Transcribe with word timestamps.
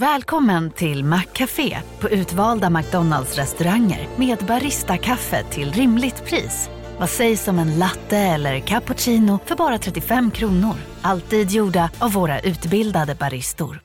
Välkommen 0.00 0.70
till 0.70 1.04
Maccafé 1.04 1.78
på 2.00 2.08
utvalda 2.08 2.70
McDonalds 2.70 3.36
restauranger 3.36 4.08
med 4.16 4.38
Baristakaffe 4.38 5.44
till 5.50 5.72
rimligt 5.72 6.24
pris. 6.24 6.70
Vad 6.98 7.10
sägs 7.10 7.48
om 7.48 7.58
en 7.58 7.78
latte 7.78 8.16
eller 8.16 8.60
cappuccino 8.60 9.38
för 9.44 9.56
bara 9.56 9.78
35 9.78 10.30
kronor? 10.30 10.74
Alltid 11.02 11.50
gjorda 11.50 11.90
av 11.98 12.12
våra 12.12 12.40
utbildade 12.40 13.14
baristor. 13.14 13.80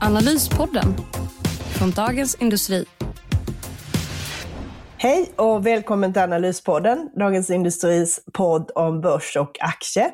Analyspodden 0.00 0.94
från 1.78 1.90
Dagens 1.90 2.34
Industri. 2.34 2.84
Hej 4.96 5.32
och 5.36 5.66
välkommen 5.66 6.12
till 6.12 6.22
Analyspodden, 6.22 7.10
Dagens 7.16 7.50
Industris 7.50 8.20
podd 8.32 8.70
om 8.74 9.00
börs 9.00 9.36
och 9.36 9.56
aktier. 9.60 10.10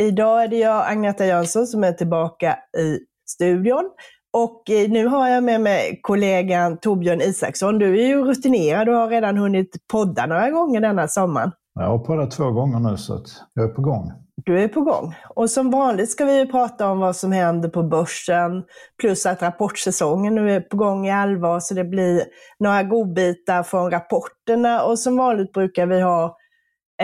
Idag 0.00 0.44
är 0.44 0.48
det 0.48 0.58
jag, 0.58 0.90
Agneta 0.90 1.26
Jönsson, 1.26 1.66
som 1.66 1.84
är 1.84 1.92
tillbaka 1.92 2.58
i 2.78 2.98
studion. 3.30 3.90
Och 4.32 4.70
eh, 4.70 4.90
nu 4.90 5.06
har 5.06 5.28
jag 5.28 5.44
med 5.44 5.60
mig 5.60 6.00
kollegan 6.02 6.78
Torbjörn 6.78 7.20
Isaksson. 7.20 7.78
Du 7.78 8.00
är 8.02 8.06
ju 8.06 8.24
rutinerad 8.24 8.88
och 8.88 8.94
har 8.94 9.08
redan 9.08 9.36
hunnit 9.36 9.76
podda 9.92 10.26
några 10.26 10.50
gånger 10.50 10.80
denna 10.80 11.08
sommaren. 11.08 11.52
Jag 11.74 11.86
har 11.86 11.98
poddat 11.98 12.30
två 12.30 12.50
gånger 12.50 12.78
nu 12.78 12.96
så 12.96 13.14
att 13.14 13.26
jag 13.54 13.64
är 13.64 13.68
på 13.68 13.82
gång. 13.82 14.12
Du 14.44 14.60
är 14.60 14.68
på 14.68 14.80
gång. 14.80 15.14
Och 15.34 15.50
som 15.50 15.70
vanligt 15.70 16.10
ska 16.10 16.24
vi 16.24 16.46
prata 16.46 16.90
om 16.90 16.98
vad 16.98 17.16
som 17.16 17.32
händer 17.32 17.68
på 17.68 17.82
börsen, 17.82 18.62
plus 19.00 19.26
att 19.26 19.42
rapportsäsongen 19.42 20.34
nu 20.34 20.50
är 20.50 20.60
på 20.60 20.76
gång 20.76 21.06
i 21.06 21.10
allvar, 21.10 21.60
så 21.60 21.74
det 21.74 21.84
blir 21.84 22.22
några 22.58 22.82
godbitar 22.82 23.62
från 23.62 23.90
rapporterna. 23.90 24.82
Och 24.82 24.98
som 24.98 25.16
vanligt 25.16 25.52
brukar 25.52 25.86
vi 25.86 26.00
ha 26.00 26.36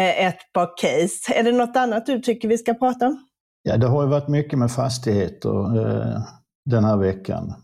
ett 0.02 0.52
par 0.52 0.76
case. 0.76 1.34
Är 1.34 1.42
det 1.42 1.52
något 1.52 1.76
annat 1.76 2.06
du 2.06 2.20
tycker 2.20 2.48
vi 2.48 2.58
ska 2.58 2.74
prata 2.74 3.06
om? 3.06 3.26
Ja, 3.62 3.76
det 3.76 3.86
har 3.86 4.02
ju 4.02 4.08
varit 4.08 4.28
mycket 4.28 4.58
med 4.58 4.70
fastigheter 4.70 5.78
eh, 5.78 6.22
den 6.70 6.84
här 6.84 6.96
veckan. 6.96 7.54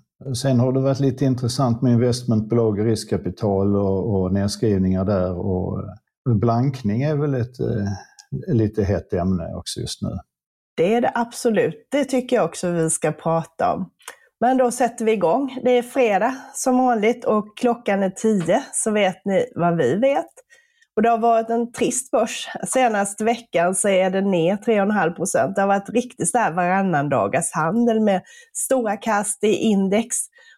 Sen 0.43 0.61
har 0.61 0.73
det 0.73 0.81
varit 0.81 1.01
lite 1.01 1.25
intressant 1.25 1.83
med 1.83 1.93
investmentbolag 1.93 2.79
och 2.79 2.85
riskkapital 2.85 3.77
och, 3.77 4.15
och 4.15 4.33
nedskrivningar 4.33 5.05
där. 5.05 5.39
Och 5.39 5.79
eh, 5.79 6.35
blankning 6.35 7.03
är 7.03 7.17
väl 7.17 7.35
ett 7.35 7.61
eh, 7.61 8.55
lite 8.55 8.85
hett 8.85 9.13
ämne 9.13 9.55
också 9.55 9.81
just 9.81 10.03
nu. 10.03 10.09
Det 10.77 10.95
är 10.95 11.01
det 11.01 11.13
absolut. 11.15 11.89
Det 11.91 12.05
tycker 12.05 12.37
jag 12.37 12.45
också 12.45 12.71
vi 12.71 12.91
ska 12.91 13.13
prata 13.13 13.75
om. 13.75 13.91
Men 14.41 14.57
då 14.57 14.71
sätter 14.71 15.05
vi 15.05 15.13
igång. 15.13 15.59
Det 15.65 15.71
är 15.71 15.83
fredag 15.83 16.35
som 16.55 16.79
vanligt 16.79 17.25
och 17.25 17.59
klockan 17.59 18.03
är 18.03 18.11
tio, 18.11 18.63
så 18.73 18.91
vet 18.91 19.25
ni 19.25 19.47
vad 19.55 19.77
vi 19.77 19.95
vet. 19.95 20.31
Och 20.97 21.03
det 21.03 21.09
har 21.09 21.19
varit 21.19 21.51
en 21.51 21.73
trist 21.73 22.11
börs. 22.11 22.49
Senaste 22.69 23.25
veckan 23.25 23.75
så 23.75 23.89
är 23.89 24.11
det 24.11 24.21
ner 24.21 24.57
3,5 24.57 25.11
procent. 25.15 25.57
Det 25.57 25.61
har 25.61 25.69
varit 25.69 25.89
riktigt 25.89 26.31
så 26.31 26.39
här 26.39 26.53
varannan 26.53 27.09
dagars 27.09 27.53
handel 27.53 28.01
med 28.01 28.23
stora 28.57 28.97
kast 28.97 29.45
i 29.45 29.55
index. 29.55 30.17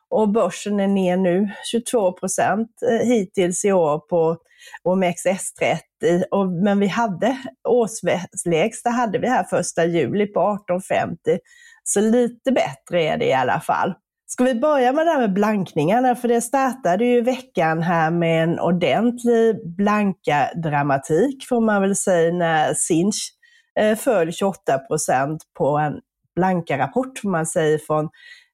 Och 0.09 0.29
börsen 0.29 0.81
är 0.81 0.89
ner 0.89 1.17
nu 1.17 1.51
22 1.71 2.13
procent 2.13 2.69
eh, 2.91 3.07
hittills 3.07 3.65
i 3.65 3.73
år 3.73 3.99
på 3.99 4.37
OMXS30. 4.85 6.23
Och, 6.31 6.49
men 6.49 6.81
vi 6.81 6.87
hade 6.87 7.39
årslägsta 7.69 8.91
hade 8.91 9.19
vi 9.19 9.29
här 9.29 9.45
första 9.45 9.85
juli 9.85 10.27
på 10.27 10.41
1850. 10.41 11.39
Så 11.85 12.01
lite 12.01 12.53
bättre 12.53 13.03
är 13.03 13.19
det 13.19 13.27
i 13.27 13.33
alla 13.33 13.61
fall. 13.61 13.95
Ska 14.35 14.45
vi 14.45 14.55
börja 14.55 14.93
med 14.93 15.07
det 15.07 15.11
här 15.11 15.21
med 15.21 15.33
blankningarna? 15.33 16.15
För 16.15 16.29
det 16.29 16.41
startade 16.41 17.05
ju 17.05 17.21
veckan 17.21 17.83
här 17.83 18.11
med 18.11 18.43
en 18.45 18.61
ordentlig 18.61 19.75
blanka 19.77 20.51
dramatik 20.63 21.47
får 21.49 21.61
man 21.61 21.83
väl 21.83 21.97
säga 21.97 22.33
när 22.33 22.75
Sinch 22.75 23.33
eh, 23.81 23.97
föll 23.97 24.33
28 24.33 24.79
procent 24.79 25.43
på 25.59 25.79
en 25.79 26.01
blanka 26.37 26.79
rapport, 26.79 27.19
får 27.19 27.29
man 27.29 27.47
säger, 27.47 27.79
från 27.79 28.09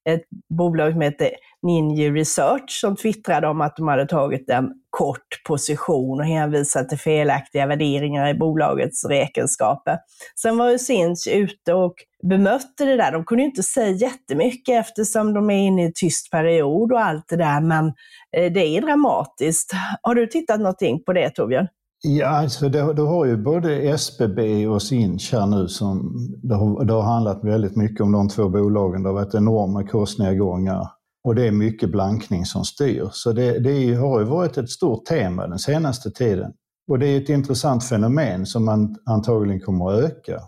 ett 0.09 0.23
bolag 0.49 0.93
som 0.93 1.01
heter 1.01 1.31
Ninja 1.63 2.11
Research 2.11 2.71
som 2.81 2.97
twittrade 2.97 3.49
om 3.49 3.61
att 3.61 3.77
de 3.77 3.89
hade 3.89 4.07
tagit 4.07 4.51
en 4.51 4.73
kort 4.91 5.43
position 5.49 6.21
och 6.21 6.27
hänvisar 6.27 6.85
till 6.85 6.99
felaktiga 6.99 7.67
värderingar 7.67 8.29
i 8.29 8.35
bolagets 8.35 9.05
räkenskaper. 9.05 9.99
Sen 10.43 10.57
var 10.57 10.71
ju 10.71 10.79
Sinch 10.79 11.29
ute 11.33 11.75
och 11.75 11.95
bemötte 12.29 12.85
det 12.85 12.97
där. 12.97 13.13
De 13.13 13.25
kunde 13.25 13.43
ju 13.43 13.49
inte 13.49 13.63
säga 13.63 13.91
jättemycket 13.91 14.81
eftersom 14.81 15.35
de 15.35 15.51
är 15.51 15.59
inne 15.59 15.83
i 15.83 15.87
en 15.87 15.93
tyst 15.95 16.31
period 16.31 16.93
och 16.93 17.01
allt 17.01 17.25
det 17.29 17.37
där, 17.37 17.61
men 17.61 17.87
eh, 18.37 18.53
det 18.53 18.67
är 18.67 18.81
dramatiskt. 18.81 19.73
Har 20.03 20.15
du 20.15 20.27
tittat 20.27 20.61
någonting 20.61 21.03
på 21.05 21.13
det 21.13 21.31
Torbjörn? 21.31 21.67
Ja, 22.03 22.27
alltså 22.27 22.69
det, 22.69 22.93
det 22.95 23.03
har 23.03 23.27
ju 23.27 23.37
både 23.37 23.75
SBB 23.77 24.67
och 24.67 24.83
Sinch 24.83 25.33
här 25.33 25.47
nu 25.47 25.69
som 25.69 26.13
det 26.43 26.55
har, 26.55 26.85
det 26.85 26.93
har 26.93 27.03
handlat 27.03 27.45
väldigt 27.45 27.77
mycket 27.77 28.01
om 28.01 28.13
de 28.13 28.29
två 28.29 28.49
bolagen. 28.49 29.03
Det 29.03 29.09
har 29.09 29.15
varit 29.15 29.35
enorma 29.35 29.83
kursnedgångar 29.83 31.00
och 31.25 31.35
det 31.35 31.47
är 31.47 31.53
mycket 31.53 31.91
blankning 31.91 32.45
som 32.45 32.65
styr. 32.65 33.09
Så 33.13 33.33
det, 33.33 33.59
det 33.59 33.95
har 33.95 34.21
ju 34.21 34.27
varit 34.27 34.59
ett 34.59 34.71
stort 34.71 35.05
tema 35.05 35.47
den 35.47 35.59
senaste 35.59 36.11
tiden. 36.11 36.53
Och 36.91 36.99
det 36.99 37.07
är 37.07 37.21
ett 37.21 37.29
intressant 37.29 37.85
fenomen 37.85 38.47
som 38.47 38.65
man 38.65 38.97
antagligen 39.05 39.61
kommer 39.61 39.93
att 39.93 40.05
öka. 40.05 40.41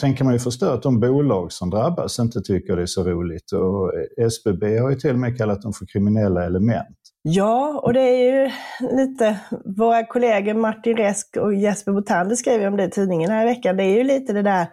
Sen 0.00 0.14
kan 0.14 0.24
man 0.26 0.34
ju 0.34 0.40
förstå 0.40 0.66
att 0.66 0.82
de 0.82 1.00
bolag 1.00 1.52
som 1.52 1.70
drabbas 1.70 2.18
inte 2.18 2.40
tycker 2.40 2.76
det 2.76 2.82
är 2.82 2.86
så 2.86 3.04
roligt. 3.04 3.52
Och 3.52 3.92
SBB 4.26 4.78
har 4.78 4.90
ju 4.90 4.96
till 4.96 5.10
och 5.10 5.18
med 5.18 5.38
kallat 5.38 5.62
dem 5.62 5.72
för 5.72 5.86
kriminella 5.86 6.44
element. 6.44 6.96
Ja, 7.22 7.80
och 7.84 7.92
det 7.92 8.00
är 8.00 8.32
ju 8.32 8.50
lite, 8.96 9.38
våra 9.64 10.06
kollegor 10.06 10.54
Martin 10.54 10.96
Resk 10.96 11.36
och 11.36 11.54
Jesper 11.54 11.92
Botander 11.92 12.36
skrev 12.36 12.68
om 12.68 12.76
det 12.76 12.84
i 12.84 12.90
tidningen 12.90 13.30
här 13.30 13.42
i 13.42 13.48
veckan. 13.48 13.76
Det 13.76 13.84
är 13.84 13.96
ju 13.96 14.04
lite 14.04 14.32
det 14.32 14.42
där, 14.42 14.66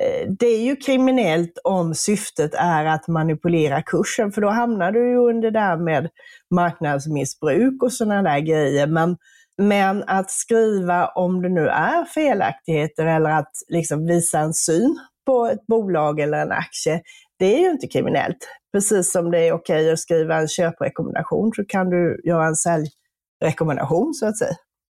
Eh, 0.00 0.28
det 0.38 0.46
är 0.46 0.62
ju 0.62 0.76
kriminellt 0.76 1.58
om 1.64 1.94
syftet 1.94 2.54
är 2.54 2.84
att 2.84 3.08
manipulera 3.08 3.82
kursen, 3.82 4.32
för 4.32 4.40
då 4.40 4.48
hamnar 4.48 4.92
du 4.92 5.08
ju 5.08 5.16
under 5.16 5.50
det 5.50 5.60
där 5.60 5.76
med 5.76 6.08
marknadsmissbruk 6.54 7.82
och 7.82 7.92
sådana 7.92 8.22
där 8.22 8.38
grejer. 8.38 8.86
Men, 8.86 9.16
men 9.58 10.04
att 10.06 10.30
skriva 10.30 11.06
om 11.06 11.42
det 11.42 11.48
nu 11.48 11.68
är 11.68 12.04
felaktigheter 12.04 13.06
eller 13.06 13.30
att 13.30 13.52
liksom 13.68 14.06
visa 14.06 14.38
en 14.38 14.54
syn 14.54 14.98
på 15.26 15.46
ett 15.46 15.66
bolag 15.66 16.20
eller 16.20 16.38
en 16.38 16.52
aktie, 16.52 17.02
det 17.38 17.54
är 17.54 17.58
ju 17.58 17.70
inte 17.70 17.86
kriminellt. 17.86 18.48
Precis 18.72 19.12
som 19.12 19.30
det 19.30 19.38
är 19.38 19.52
okej 19.52 19.92
att 19.92 19.98
skriva 19.98 20.36
en 20.36 20.48
köprekommendation 20.48 21.52
så 21.56 21.64
kan 21.64 21.90
du 21.90 22.20
göra 22.24 22.46
en 22.46 22.56
säljrekommendation 22.56 24.14
så 24.14 24.26
att 24.26 24.38
säga. 24.38 24.54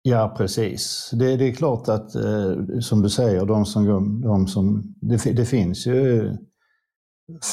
Ja, 0.09 0.33
precis. 0.37 1.09
Det, 1.13 1.37
det 1.37 1.47
är 1.47 1.51
klart 1.51 1.87
att, 1.87 2.15
eh, 2.15 2.79
som 2.81 3.01
du 3.01 3.09
säger, 3.09 3.45
de 3.45 3.65
som, 3.65 4.21
de 4.21 4.47
som, 4.47 4.95
det, 5.01 5.35
det 5.35 5.45
finns 5.45 5.87
ju 5.87 6.31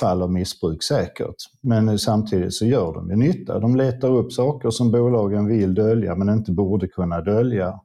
fall 0.00 0.22
av 0.22 0.32
missbruk 0.32 0.82
säkert. 0.82 1.34
Men 1.62 1.98
samtidigt 1.98 2.54
så 2.54 2.66
gör 2.66 2.94
de 2.94 3.10
ju 3.10 3.16
nytta. 3.16 3.58
De 3.58 3.76
letar 3.76 4.08
upp 4.08 4.32
saker 4.32 4.70
som 4.70 4.90
bolagen 4.90 5.46
vill 5.46 5.74
dölja 5.74 6.14
men 6.14 6.28
inte 6.28 6.52
borde 6.52 6.88
kunna 6.88 7.20
dölja. 7.20 7.80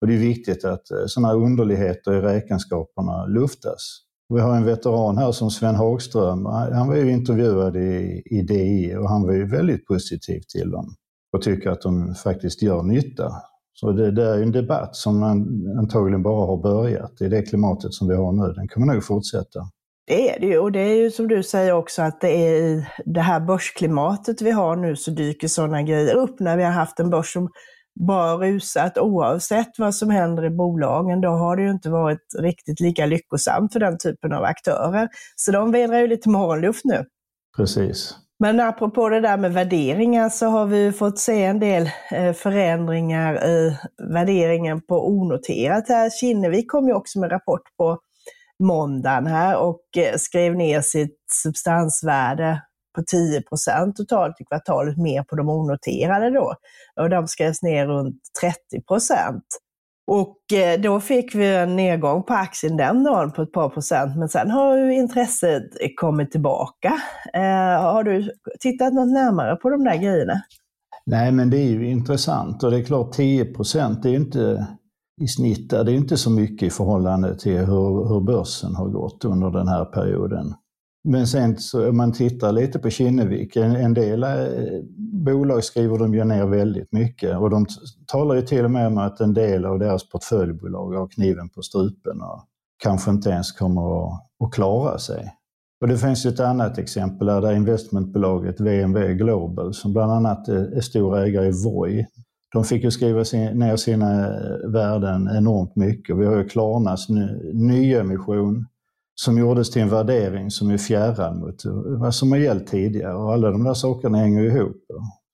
Och 0.00 0.06
det 0.06 0.14
är 0.14 0.18
viktigt 0.18 0.64
att 0.64 0.90
eh, 0.90 1.06
sådana 1.06 1.34
underligheter 1.34 2.12
i 2.12 2.20
räkenskaperna 2.20 3.26
luftas. 3.26 4.00
Vi 4.34 4.40
har 4.40 4.56
en 4.56 4.64
veteran 4.64 5.18
här 5.18 5.32
som 5.32 5.50
Sven 5.50 5.74
Hagström. 5.74 6.46
Han 6.46 6.88
var 6.88 6.96
ju 6.96 7.10
intervjuad 7.10 7.76
i, 7.76 8.22
i 8.24 8.42
DI 8.42 8.96
och 8.96 9.08
han 9.08 9.22
var 9.22 9.32
ju 9.32 9.46
väldigt 9.46 9.86
positiv 9.86 10.40
till 10.40 10.70
dem 10.70 10.94
och 11.32 11.42
tycker 11.42 11.70
att 11.70 11.82
de 11.82 12.14
faktiskt 12.14 12.62
gör 12.62 12.82
nytta. 12.82 13.32
Så 13.74 13.92
det, 13.92 14.10
det 14.10 14.24
är 14.24 14.42
en 14.42 14.52
debatt 14.52 14.96
som 14.96 15.20
man 15.20 15.66
antagligen 15.78 16.22
bara 16.22 16.46
har 16.46 16.56
börjat 16.56 17.20
i 17.20 17.28
det 17.28 17.42
klimatet 17.42 17.94
som 17.94 18.08
vi 18.08 18.14
har 18.14 18.32
nu. 18.32 18.52
Den 18.52 18.68
kommer 18.68 18.94
nog 18.94 19.04
fortsätta. 19.04 19.60
Det 20.06 20.30
är 20.30 20.40
det 20.40 20.46
ju, 20.46 20.58
och 20.58 20.72
det 20.72 20.80
är 20.80 20.94
ju 20.94 21.10
som 21.10 21.28
du 21.28 21.42
säger 21.42 21.72
också 21.72 22.02
att 22.02 22.20
det 22.20 22.28
är 22.28 22.62
i 22.62 22.86
det 23.04 23.20
här 23.20 23.40
börsklimatet 23.40 24.42
vi 24.42 24.50
har 24.50 24.76
nu 24.76 24.96
så 24.96 25.10
dyker 25.10 25.48
sådana 25.48 25.82
grejer 25.82 26.14
upp. 26.14 26.40
När 26.40 26.56
vi 26.56 26.62
har 26.64 26.70
haft 26.70 27.00
en 27.00 27.10
börs 27.10 27.32
som 27.32 27.48
bara 28.00 28.36
rusat 28.36 28.98
oavsett 28.98 29.78
vad 29.78 29.94
som 29.94 30.10
händer 30.10 30.44
i 30.44 30.50
bolagen, 30.50 31.20
då 31.20 31.28
har 31.28 31.56
det 31.56 31.62
ju 31.62 31.70
inte 31.70 31.90
varit 31.90 32.34
riktigt 32.38 32.80
lika 32.80 33.06
lyckosamt 33.06 33.72
för 33.72 33.80
den 33.80 33.98
typen 33.98 34.32
av 34.32 34.44
aktörer. 34.44 35.08
Så 35.36 35.52
de 35.52 35.72
vädrar 35.72 35.98
ju 35.98 36.06
lite 36.06 36.28
morgonluft 36.28 36.84
nu. 36.84 37.04
Precis. 37.56 38.14
Men 38.44 38.60
apropå 38.60 39.08
det 39.08 39.20
där 39.20 39.36
med 39.36 39.52
värderingar 39.52 40.28
så 40.28 40.46
har 40.46 40.66
vi 40.66 40.92
fått 40.92 41.18
se 41.18 41.44
en 41.44 41.58
del 41.58 41.90
eh, 42.10 42.32
förändringar 42.32 43.46
i 43.46 43.76
värderingen 44.12 44.80
på 44.80 45.08
onoterat 45.08 45.88
här. 45.88 46.10
Kinnevik 46.10 46.70
kom 46.70 46.88
ju 46.88 46.94
också 46.94 47.20
med 47.20 47.32
rapport 47.32 47.62
på 47.76 47.98
måndagen 48.62 49.26
här 49.26 49.56
och 49.56 49.80
eh, 49.96 50.16
skrev 50.16 50.56
ner 50.56 50.80
sitt 50.80 51.16
substansvärde 51.42 52.62
på 52.94 53.02
10 53.02 53.42
procent 53.42 53.96
totalt 53.96 54.40
i 54.40 54.44
kvartalet 54.44 54.96
mer 54.96 55.22
på 55.22 55.36
de 55.36 55.48
onoterade 55.48 56.30
då. 56.30 56.54
Och 57.00 57.10
de 57.10 57.28
skrevs 57.28 57.62
ner 57.62 57.86
runt 57.86 58.20
30 58.40 58.86
procent. 58.86 59.44
Och 60.06 60.52
eh, 60.52 60.80
då 60.80 61.00
fick 61.00 61.34
vi 61.34 61.54
en 61.54 61.76
nedgång 61.76 62.22
på 62.22 62.34
aktien 62.34 62.76
den 62.76 63.04
dagen 63.04 63.32
på 63.32 63.42
ett 63.42 63.52
par 63.52 63.68
procent, 63.68 64.16
men 64.16 64.28
sen 64.28 64.50
har 64.50 64.76
ju 64.76 64.94
intresset 64.94 65.64
kommit 65.96 66.30
tillbaka. 66.30 66.92
Eh, 67.34 67.82
har 67.82 68.04
du 68.04 68.32
tittat 68.60 68.94
något 68.94 69.12
närmare 69.12 69.56
på 69.56 69.70
de 69.70 69.84
där 69.84 69.96
grejerna? 69.96 70.42
Nej, 71.06 71.32
men 71.32 71.50
det 71.50 71.58
är 71.58 71.68
ju 71.68 71.90
intressant 71.90 72.62
och 72.62 72.70
det 72.70 72.78
är 72.78 72.84
klart 72.84 73.12
10 73.12 73.44
procent, 73.44 74.02
det 74.02 74.08
är 74.08 74.10
ju 74.10 74.16
inte 74.16 74.66
i 75.20 75.28
snitt. 75.28 75.70
Det 75.70 75.76
är 75.76 75.88
inte 75.88 76.16
så 76.16 76.30
mycket 76.30 76.66
i 76.66 76.70
förhållande 76.70 77.38
till 77.38 77.58
hur, 77.58 78.08
hur 78.08 78.20
börsen 78.20 78.74
har 78.74 78.88
gått 78.88 79.24
under 79.24 79.50
den 79.50 79.68
här 79.68 79.84
perioden. 79.84 80.54
Men 81.04 81.26
sen 81.26 81.56
så 81.56 81.88
om 81.88 81.96
man 81.96 82.12
tittar 82.12 82.52
lite 82.52 82.78
på 82.78 82.90
Kinnevik, 82.90 83.56
en, 83.56 83.76
en 83.76 83.94
del 83.94 84.22
eh, 84.22 84.30
bolag 85.24 85.64
skriver 85.64 85.98
de 85.98 86.14
ju 86.14 86.24
ner 86.24 86.46
väldigt 86.46 86.92
mycket 86.92 87.38
och 87.38 87.50
de 87.50 87.66
talar 88.06 88.34
ju 88.34 88.42
till 88.42 88.64
och 88.64 88.70
med 88.70 88.86
om 88.86 88.98
att 88.98 89.20
en 89.20 89.34
del 89.34 89.64
av 89.64 89.78
deras 89.78 90.08
portföljbolag 90.08 90.92
har 90.92 91.08
kniven 91.08 91.48
på 91.48 91.62
strupen 91.62 92.20
och 92.20 92.44
kanske 92.82 93.10
inte 93.10 93.30
ens 93.30 93.52
kommer 93.52 94.06
att, 94.06 94.20
att 94.44 94.52
klara 94.52 94.98
sig. 94.98 95.34
Och 95.80 95.88
det 95.88 95.98
finns 95.98 96.26
ju 96.26 96.30
ett 96.30 96.40
annat 96.40 96.78
exempel 96.78 97.26
där, 97.26 97.40
där 97.40 97.52
investmentbolaget 97.52 98.60
VNV 98.60 99.14
Global 99.14 99.74
som 99.74 99.92
bland 99.92 100.12
annat 100.12 100.48
är 100.48 100.80
stor 100.80 101.18
ägare 101.18 101.48
i 101.48 101.64
Voi. 101.64 102.06
De 102.52 102.64
fick 102.64 102.84
ju 102.84 102.90
skriva 102.90 103.18
ner 103.54 103.76
sina 103.76 104.26
eh, 104.26 104.70
värden 104.70 105.28
enormt 105.36 105.76
mycket. 105.76 106.16
Vi 106.16 106.26
har 106.26 106.36
ju 106.36 106.48
Klarnas 106.48 107.08
nyemission 107.52 108.66
som 109.14 109.38
gjordes 109.38 109.70
till 109.70 109.82
en 109.82 109.88
värdering 109.88 110.50
som 110.50 110.70
är 110.70 110.78
fjärran 110.78 111.38
mot 111.38 111.62
vad 112.00 112.14
som 112.14 112.32
har 112.32 112.38
gällt 112.38 112.66
tidigare. 112.66 113.14
Och 113.14 113.32
alla 113.32 113.50
de 113.50 113.64
där 113.64 113.74
sakerna 113.74 114.18
hänger 114.18 114.42
ihop. 114.42 114.76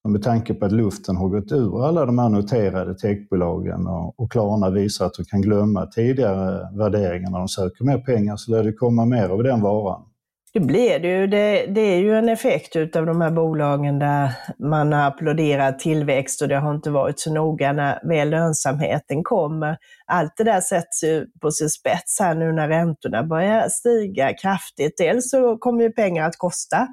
Och 0.05 0.11
med 0.11 0.23
tanke 0.23 0.55
på 0.55 0.67
att 0.67 0.73
luften 0.73 1.17
har 1.17 1.29
gått 1.29 1.53
ur 1.53 1.87
alla 1.87 2.06
de 2.06 2.19
här 2.19 2.29
noterade 2.29 2.94
techbolagen 2.94 3.87
och, 3.87 4.21
och 4.21 4.32
Klarna 4.32 4.71
visar 4.71 5.06
att 5.06 5.15
de 5.15 5.25
kan 5.25 5.43
glömma 5.43 5.87
tidigare 5.87 6.77
värderingar 6.77 7.31
när 7.31 7.38
de 7.38 7.49
söker 7.49 7.85
mer 7.85 7.99
pengar 7.99 8.37
så 8.37 8.50
lär 8.50 8.65
det 8.65 8.73
komma 8.73 9.05
mer 9.05 9.29
av 9.29 9.43
den 9.43 9.61
varan. 9.61 10.03
Det 10.52 10.61
blir 10.61 10.99
det 10.99 11.08
ju. 11.08 11.26
Det, 11.26 11.67
det, 11.67 11.81
är 11.81 11.99
ju 11.99 12.19
en 12.19 12.29
effekt 12.29 12.76
utav 12.76 13.06
de 13.06 13.20
här 13.20 13.31
bolagen 13.31 13.99
där 13.99 14.32
man 14.58 14.93
har 14.93 15.06
applåderat 15.06 15.79
tillväxt 15.79 16.43
och 16.43 16.49
det 16.49 16.56
har 16.56 16.75
inte 16.75 16.91
varit 16.91 17.20
så 17.20 17.32
noga 17.32 17.73
när 17.73 18.08
väl 18.08 18.31
lönsamheten 18.31 19.23
kommer. 19.25 19.76
Allt 20.06 20.32
det 20.37 20.44
där 20.44 20.61
sätts 20.61 21.05
ju 21.05 21.26
på 21.41 21.50
sin 21.50 21.70
spets 21.70 22.20
här 22.20 22.35
nu 22.35 22.52
när 22.52 22.69
räntorna 22.69 23.23
börjar 23.23 23.69
stiga 23.69 24.35
kraftigt. 24.35 24.94
Dels 24.99 25.31
så 25.31 25.56
kommer 25.56 25.82
ju 25.82 25.93
pengar 25.93 26.29
att 26.29 26.38
kosta 26.38 26.88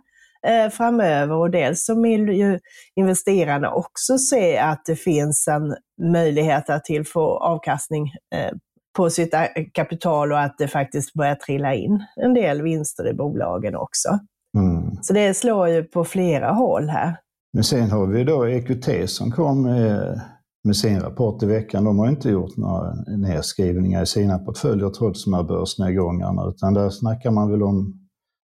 eh, 0.47 0.69
framöver 0.69 1.35
och 1.35 1.51
dels 1.51 1.85
så 1.85 2.01
vill 2.01 2.29
ju 2.29 2.59
investerarna 2.95 3.71
också 3.71 4.17
se 4.17 4.57
att 4.57 4.85
det 4.85 4.95
finns 4.95 5.47
en 5.47 5.75
möjlighet 6.11 6.69
att 6.69 6.83
till 6.83 7.05
få 7.05 7.37
avkastning 7.37 8.11
eh, 8.35 8.51
på 8.97 9.09
sitt 9.09 9.33
kapital 9.73 10.31
och 10.31 10.39
att 10.39 10.55
det 10.57 10.67
faktiskt 10.67 11.13
börjar 11.13 11.35
trilla 11.35 11.73
in 11.73 12.03
en 12.15 12.33
del 12.33 12.61
vinster 12.61 13.07
i 13.09 13.13
bolagen 13.13 13.75
också. 13.75 14.09
Mm. 14.57 14.97
Så 15.01 15.13
det 15.13 15.33
slår 15.33 15.69
ju 15.69 15.83
på 15.83 16.03
flera 16.03 16.51
håll 16.51 16.89
här. 16.89 17.17
Men 17.53 17.63
sen 17.63 17.91
har 17.91 18.07
vi 18.07 18.23
då 18.23 18.47
EQT 18.47 19.09
som 19.09 19.31
kom 19.31 19.61
med, 19.61 20.21
med 20.63 20.75
sin 20.75 20.99
rapport 20.99 21.43
i 21.43 21.45
veckan. 21.45 21.83
De 21.83 21.99
har 21.99 22.09
inte 22.09 22.29
gjort 22.29 22.57
några 22.57 22.93
nedskrivningar 23.17 24.03
i 24.03 24.05
sina 24.05 24.39
portföljer 24.39 24.89
trots 24.89 25.25
de 25.25 25.33
här 25.33 25.43
börsnedgångarna, 25.43 26.49
utan 26.49 26.73
där 26.73 26.89
snackar 26.89 27.31
man 27.31 27.51
väl 27.51 27.63
om 27.63 27.93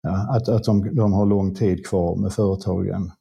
ja, 0.02 0.36
att, 0.36 0.50
att 0.50 0.63
de, 0.63 0.95
de 0.95 1.13
har 1.13 1.25
lång 1.25 1.56
tid 1.56 1.86
kvar 1.86 2.16
med 2.16 2.34
företagen. 2.34 3.12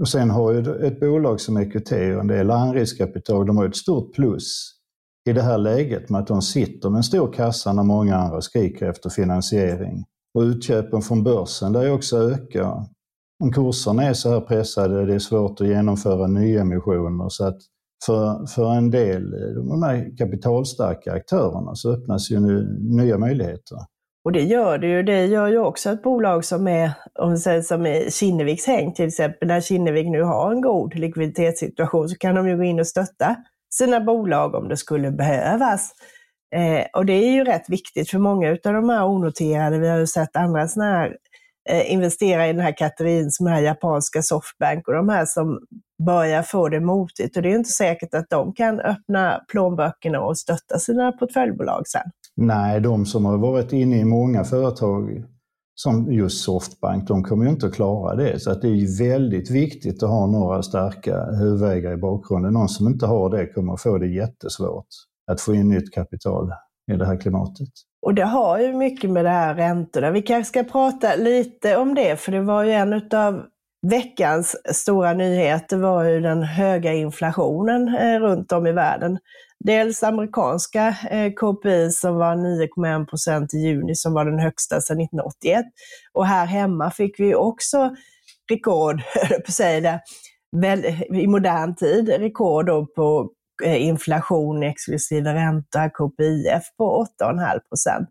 Och 0.00 0.08
sen 0.08 0.30
har 0.30 0.52
ju 0.52 0.86
ett 0.86 1.00
bolag 1.00 1.40
som 1.40 1.56
EQT 1.56 1.92
och 1.92 1.98
en 1.98 2.26
del 2.26 2.50
riskkapital, 2.50 3.46
de 3.46 3.56
har 3.56 3.68
ett 3.68 3.76
stort 3.76 4.14
plus 4.14 4.75
i 5.26 5.32
det 5.32 5.42
här 5.42 5.58
läget 5.58 6.10
med 6.10 6.20
att 6.20 6.26
de 6.26 6.42
sitter 6.42 6.90
med 6.90 6.96
en 6.96 7.02
stor 7.02 7.32
kassa 7.32 7.72
när 7.72 7.82
många 7.82 8.16
andra 8.16 8.40
skriker 8.40 8.88
efter 8.88 9.10
finansiering. 9.10 10.04
Och 10.34 10.42
utköpen 10.42 11.02
från 11.02 11.24
börsen 11.24 11.72
lär 11.72 11.82
ju 11.82 11.90
också 11.90 12.16
öka. 12.16 12.86
Om 13.44 13.52
kurserna 13.52 14.02
är 14.02 14.12
så 14.12 14.30
här 14.30 14.40
pressade, 14.40 15.06
det 15.06 15.14
är 15.14 15.18
svårt 15.18 15.60
att 15.60 15.66
genomföra 15.66 16.26
nyemissioner 16.26 17.28
så 17.28 17.44
att 17.44 17.58
för, 18.06 18.46
för 18.46 18.74
en 18.74 18.90
del, 18.90 19.30
de 19.54 19.82
här 19.82 20.16
kapitalstarka 20.18 21.12
aktörerna, 21.12 21.74
så 21.74 21.92
öppnas 21.92 22.30
ju 22.30 22.40
nu 22.40 22.78
nya 22.80 23.18
möjligheter. 23.18 23.78
Och 24.24 24.32
det 24.32 24.42
gör 24.42 24.78
det 24.78 24.86
ju. 24.86 25.02
Det 25.02 25.26
gör 25.26 25.48
ju 25.48 25.58
också 25.58 25.90
att 25.90 26.02
bolag 26.02 26.44
som 26.44 26.68
är, 26.68 26.90
om 27.18 27.36
säger 27.36 27.62
som 27.62 27.86
är 27.86 28.10
Kinneviks 28.10 28.66
häng 28.66 28.94
till 28.94 29.06
exempel, 29.06 29.48
när 29.48 29.60
Kinnevik 29.60 30.06
nu 30.06 30.22
har 30.22 30.52
en 30.52 30.60
god 30.60 30.94
likviditetssituation 30.94 32.08
så 32.08 32.16
kan 32.16 32.34
de 32.34 32.48
ju 32.48 32.56
gå 32.56 32.62
in 32.62 32.80
och 32.80 32.86
stötta 32.86 33.36
sina 33.78 34.00
bolag 34.00 34.54
om 34.54 34.68
det 34.68 34.76
skulle 34.76 35.10
behövas. 35.10 35.92
Eh, 36.54 36.86
och 36.94 37.06
det 37.06 37.12
är 37.12 37.32
ju 37.32 37.44
rätt 37.44 37.68
viktigt 37.68 38.10
för 38.10 38.18
många 38.18 38.50
av 38.50 38.72
de 38.72 38.88
här 38.88 39.04
onoterade, 39.04 39.78
vi 39.78 39.88
har 39.88 39.98
ju 39.98 40.06
sett 40.06 40.36
andra 40.36 40.68
sådana 40.68 40.92
här 40.92 41.16
eh, 41.68 41.92
investera 41.92 42.48
i 42.48 42.52
den 42.52 42.62
här 42.62 42.76
kategorin 42.76 43.30
som 43.30 43.46
här 43.46 43.60
japanska 43.60 44.22
Softbank 44.22 44.88
och 44.88 44.94
de 44.94 45.08
här 45.08 45.24
som 45.24 45.60
börjar 46.06 46.42
få 46.42 46.68
det 46.68 46.80
motigt. 46.80 47.36
Och 47.36 47.42
det 47.42 47.52
är 47.52 47.56
inte 47.56 47.70
säkert 47.70 48.14
att 48.14 48.30
de 48.30 48.52
kan 48.52 48.80
öppna 48.80 49.40
plånböckerna 49.48 50.20
och 50.20 50.38
stötta 50.38 50.78
sina 50.78 51.12
portföljbolag 51.12 51.88
sen. 51.88 52.10
Nej, 52.36 52.80
de 52.80 53.06
som 53.06 53.24
har 53.24 53.38
varit 53.38 53.72
inne 53.72 53.98
i 53.98 54.04
många 54.04 54.44
företag 54.44 55.24
som 55.78 56.12
just 56.12 56.44
Softbank, 56.44 57.08
de 57.08 57.22
kommer 57.22 57.44
ju 57.44 57.50
inte 57.50 57.66
att 57.66 57.74
klara 57.74 58.14
det. 58.14 58.42
Så 58.42 58.50
att 58.50 58.62
det 58.62 58.68
är 58.68 59.08
väldigt 59.08 59.50
viktigt 59.50 60.02
att 60.02 60.10
ha 60.10 60.26
några 60.26 60.62
starka 60.62 61.24
huvudägare 61.24 61.94
i 61.94 61.96
bakgrunden. 61.96 62.52
Någon 62.52 62.68
som 62.68 62.86
inte 62.86 63.06
har 63.06 63.30
det 63.30 63.46
kommer 63.46 63.74
att 63.74 63.82
få 63.82 63.98
det 63.98 64.06
jättesvårt 64.06 64.86
att 65.32 65.40
få 65.40 65.54
in 65.54 65.68
nytt 65.68 65.94
kapital 65.94 66.52
i 66.92 66.96
det 66.96 67.06
här 67.06 67.16
klimatet. 67.16 67.68
Och 68.02 68.14
det 68.14 68.24
har 68.24 68.58
ju 68.58 68.72
mycket 68.72 69.10
med 69.10 69.24
det 69.24 69.30
här 69.30 69.54
räntorna. 69.54 70.10
Vi 70.10 70.22
kanske 70.22 70.48
ska 70.48 70.64
prata 70.72 71.16
lite 71.16 71.76
om 71.76 71.94
det, 71.94 72.20
för 72.20 72.32
det 72.32 72.40
var 72.40 72.64
ju 72.64 72.72
en 72.72 72.92
av 73.14 73.42
veckans 73.86 74.56
stora 74.72 75.12
nyheter 75.12 75.76
var 75.76 76.04
ju 76.04 76.20
den 76.20 76.42
höga 76.42 76.92
inflationen 76.92 77.88
eh, 77.88 78.20
runt 78.20 78.52
om 78.52 78.66
i 78.66 78.72
världen. 78.72 79.18
Dels 79.64 80.02
amerikanska 80.02 80.96
eh, 81.10 81.32
KPI 81.32 81.90
som 81.90 82.16
var 82.16 82.36
9,1 82.36 83.06
procent 83.06 83.54
i 83.54 83.56
juni 83.56 83.94
som 83.94 84.14
var 84.14 84.24
den 84.24 84.38
högsta 84.38 84.80
sedan 84.80 85.00
1981. 85.00 85.64
Och 86.12 86.26
här 86.26 86.46
hemma 86.46 86.90
fick 86.90 87.20
vi 87.20 87.34
också 87.34 87.96
rekord, 88.50 89.02
på 89.46 89.52
säga 89.52 90.00
i 91.14 91.26
modern 91.26 91.74
tid, 91.74 92.08
rekord 92.08 92.94
på 92.94 93.30
eh, 93.64 93.86
inflation 93.86 94.62
exklusive 94.62 95.34
ränta, 95.34 95.90
KPIF 95.90 96.62
på 96.78 97.06
8,5 97.20 97.60
procent. 97.68 98.08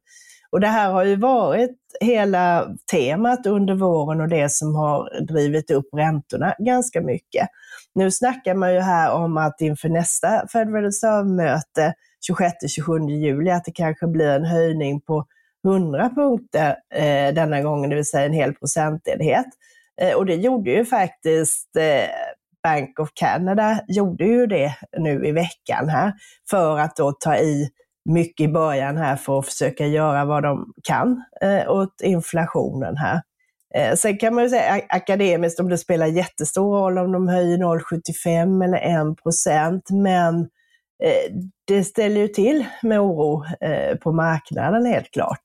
Och 0.56 0.62
det 0.62 0.68
här 0.68 0.92
har 0.92 1.04
ju 1.04 1.16
varit 1.16 1.78
hela 2.02 2.68
temat 2.92 3.46
under 3.46 3.76
våren 3.76 4.22
och 4.22 4.30
det 4.30 4.52
som 4.52 4.76
har 4.76 5.26
drivit 5.28 5.72
upp 5.72 5.86
räntorna 5.94 6.56
ganska 6.60 7.02
mycket. 7.02 7.48
Nu 7.96 8.12
snackar 8.12 8.56
man 8.56 8.74
ju 8.74 8.80
här 8.80 9.12
om 9.12 9.38
att 9.38 9.62
inför 9.62 9.90
nästa 9.90 10.48
Federal 10.48 10.84
Reserve-möte 10.84 11.94
26-27 12.32 13.10
juli 13.10 13.52
att 13.52 13.66
det 13.66 13.72
kanske 13.72 14.08
blir 14.08 14.30
en 14.30 14.46
höjning 14.46 15.02
på 15.02 15.26
100 15.68 16.10
punkter 16.16 16.76
eh, 16.94 17.34
denna 17.34 17.62
gången, 17.62 17.90
det 17.90 17.96
vill 17.96 18.06
säga 18.06 18.26
en 18.26 18.34
hel 18.34 18.54
procentenhet. 18.54 19.48
Eh, 20.02 20.14
och 20.14 20.26
det 20.26 20.36
gjorde 20.36 20.72
ju 20.72 20.86
faktiskt 20.86 21.76
eh, 21.76 22.10
Bank 22.64 23.00
of 23.00 23.10
Canada 23.14 23.80
gjorde 23.88 24.26
ju 24.26 24.48
det 24.48 24.76
nu 24.98 25.26
i 25.26 25.32
veckan 25.32 25.90
här 25.90 26.14
för 26.50 26.80
att 26.80 26.96
då 26.96 27.12
ta 27.12 27.38
i 27.38 27.70
mycket 28.06 28.44
i 28.44 28.48
början 28.48 28.98
här 28.98 29.16
för 29.16 29.40
att 29.40 29.46
försöka 29.46 29.88
göra 29.88 30.26
vad 30.26 30.44
de 30.44 30.74
kan 30.84 31.24
eh, 31.42 31.72
åt 31.72 32.02
inflationen 32.02 32.98
här. 32.98 33.22
Eh, 33.76 33.96
sen 33.96 34.18
kan 34.18 34.36
man 34.36 34.44
ju 34.44 34.50
säga 34.50 34.82
akademiskt 34.90 35.60
om 35.60 35.70
det 35.70 35.78
spelar 35.78 36.08
jättestor 36.08 36.78
roll 36.78 36.98
om 36.98 37.12
de 37.12 37.28
höjer 37.28 37.58
0,75 37.58 38.64
eller 38.64 39.12
1 39.12 39.24
procent, 39.24 39.90
men 39.92 40.40
eh, 41.04 41.36
det 41.68 41.84
ställer 41.84 42.22
ju 42.22 42.28
till 42.28 42.66
med 42.84 43.00
oro 43.00 43.44
eh, 43.62 43.98
på 43.98 44.12
marknaden 44.12 44.86
helt 44.86 45.12
klart. 45.12 45.44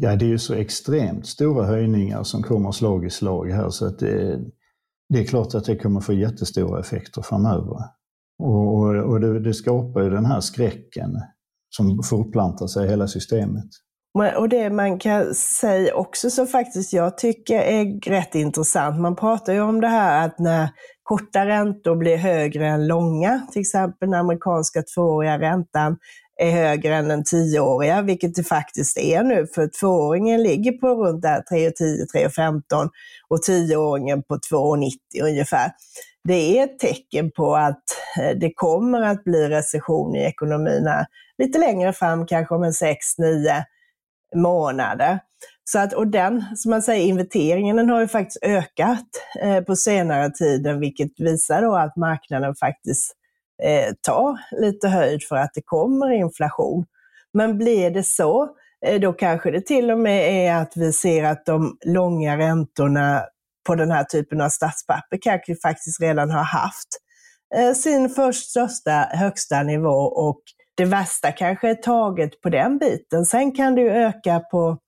Ja, 0.00 0.16
det 0.16 0.24
är 0.24 0.28
ju 0.28 0.38
så 0.38 0.54
extremt 0.54 1.26
stora 1.26 1.66
höjningar 1.66 2.22
som 2.22 2.42
kommer 2.42 2.72
slag 2.72 3.04
i 3.06 3.10
slag 3.10 3.50
här 3.50 3.70
så 3.70 3.86
att 3.86 3.98
det, 3.98 4.38
det 5.08 5.18
är 5.18 5.24
klart 5.24 5.54
att 5.54 5.64
det 5.64 5.76
kommer 5.76 6.00
få 6.00 6.12
jättestora 6.12 6.80
effekter 6.80 7.22
framöver. 7.22 7.82
Och, 8.38 8.74
och, 8.74 8.94
och 8.94 9.20
det, 9.20 9.40
det 9.40 9.54
skapar 9.54 10.02
ju 10.02 10.10
den 10.10 10.26
här 10.26 10.40
skräcken 10.40 11.22
som 11.70 12.02
fortplantar 12.02 12.66
sig 12.66 12.86
i 12.86 12.88
hela 12.88 13.08
systemet. 13.08 13.68
Och 14.36 14.48
det 14.48 14.70
man 14.70 14.98
kan 14.98 15.34
säga 15.34 15.94
också 15.94 16.30
som 16.30 16.46
faktiskt 16.46 16.92
jag 16.92 17.18
tycker 17.18 17.60
är 17.60 18.10
rätt 18.10 18.34
intressant, 18.34 19.00
man 19.00 19.16
pratar 19.16 19.52
ju 19.52 19.60
om 19.60 19.80
det 19.80 19.88
här 19.88 20.26
att 20.26 20.38
när 20.38 20.68
korta 21.02 21.46
räntor 21.46 21.96
blir 21.96 22.16
högre 22.16 22.68
än 22.68 22.86
långa, 22.86 23.46
till 23.52 23.60
exempel 23.60 24.10
den 24.10 24.20
amerikanska 24.20 24.82
tvååriga 24.82 25.38
räntan 25.38 25.96
är 26.40 26.50
högre 26.50 26.96
än 26.96 27.08
den 27.08 27.24
tioåriga, 27.24 28.02
vilket 28.02 28.34
det 28.34 28.44
faktiskt 28.44 28.98
är 28.98 29.22
nu, 29.22 29.46
för 29.54 29.70
tvååringen 29.80 30.42
ligger 30.42 30.72
på 30.72 30.88
runt 30.88 31.24
3,10, 31.24 31.72
3,15 32.14 32.88
och 33.28 33.42
tioåringen 33.42 34.22
på 34.22 34.34
2,90 34.34 34.90
ungefär. 35.22 35.70
Det 36.24 36.58
är 36.58 36.64
ett 36.64 36.78
tecken 36.78 37.30
på 37.30 37.56
att 37.56 37.82
eh, 38.20 38.38
det 38.40 38.52
kommer 38.54 39.02
att 39.02 39.24
bli 39.24 39.48
recession 39.48 40.16
i 40.16 40.24
ekonomin 40.24 40.88
lite 41.38 41.58
längre 41.58 41.92
fram, 41.92 42.26
kanske 42.26 42.54
om 42.54 42.62
en 42.62 42.72
6-9 42.72 42.94
månader. 44.34 45.18
Så 45.64 45.78
att, 45.78 45.92
och 45.92 46.06
den, 46.06 46.44
som 46.56 46.70
man 46.70 46.82
säger, 46.82 47.06
inventeringen 47.06 47.76
den 47.76 47.90
har 47.90 48.00
ju 48.00 48.08
faktiskt 48.08 48.42
ökat 48.42 49.08
eh, 49.40 49.60
på 49.60 49.76
senare 49.76 50.30
tid, 50.30 50.78
vilket 50.80 51.20
visar 51.20 51.62
då 51.62 51.76
att 51.76 51.96
marknaden 51.96 52.54
faktiskt 52.54 53.12
eh, 53.62 53.94
tar 54.02 54.38
lite 54.60 54.88
höjd 54.88 55.22
för 55.22 55.36
att 55.36 55.50
det 55.54 55.62
kommer 55.64 56.10
inflation. 56.10 56.86
Men 57.32 57.58
blir 57.58 57.90
det 57.90 58.02
så, 58.02 58.48
eh, 58.86 59.00
då 59.00 59.12
kanske 59.12 59.50
det 59.50 59.66
till 59.66 59.90
och 59.90 59.98
med 59.98 60.46
är 60.46 60.54
att 60.54 60.72
vi 60.76 60.92
ser 60.92 61.24
att 61.24 61.46
de 61.46 61.78
långa 61.84 62.38
räntorna 62.38 63.22
på 63.66 63.74
den 63.74 63.90
här 63.90 64.04
typen 64.04 64.40
av 64.40 64.48
statspapper 64.48 65.18
kanske 65.22 65.56
faktiskt 65.56 66.00
redan 66.00 66.30
har 66.30 66.44
haft 66.44 66.88
eh, 67.56 67.72
sin 67.72 68.08
först 68.08 68.50
största, 68.50 69.08
högsta 69.10 69.62
nivå 69.62 69.98
och 69.98 70.40
det 70.78 70.84
värsta 70.84 71.32
kanske 71.32 71.70
är 71.70 71.74
taget 71.74 72.40
på 72.40 72.48
den 72.48 72.78
biten. 72.78 73.26
Sen 73.26 73.52
kan 73.52 73.74
det 73.74 73.80
ju 73.80 73.88
öka 73.88 74.40
på 74.40 74.78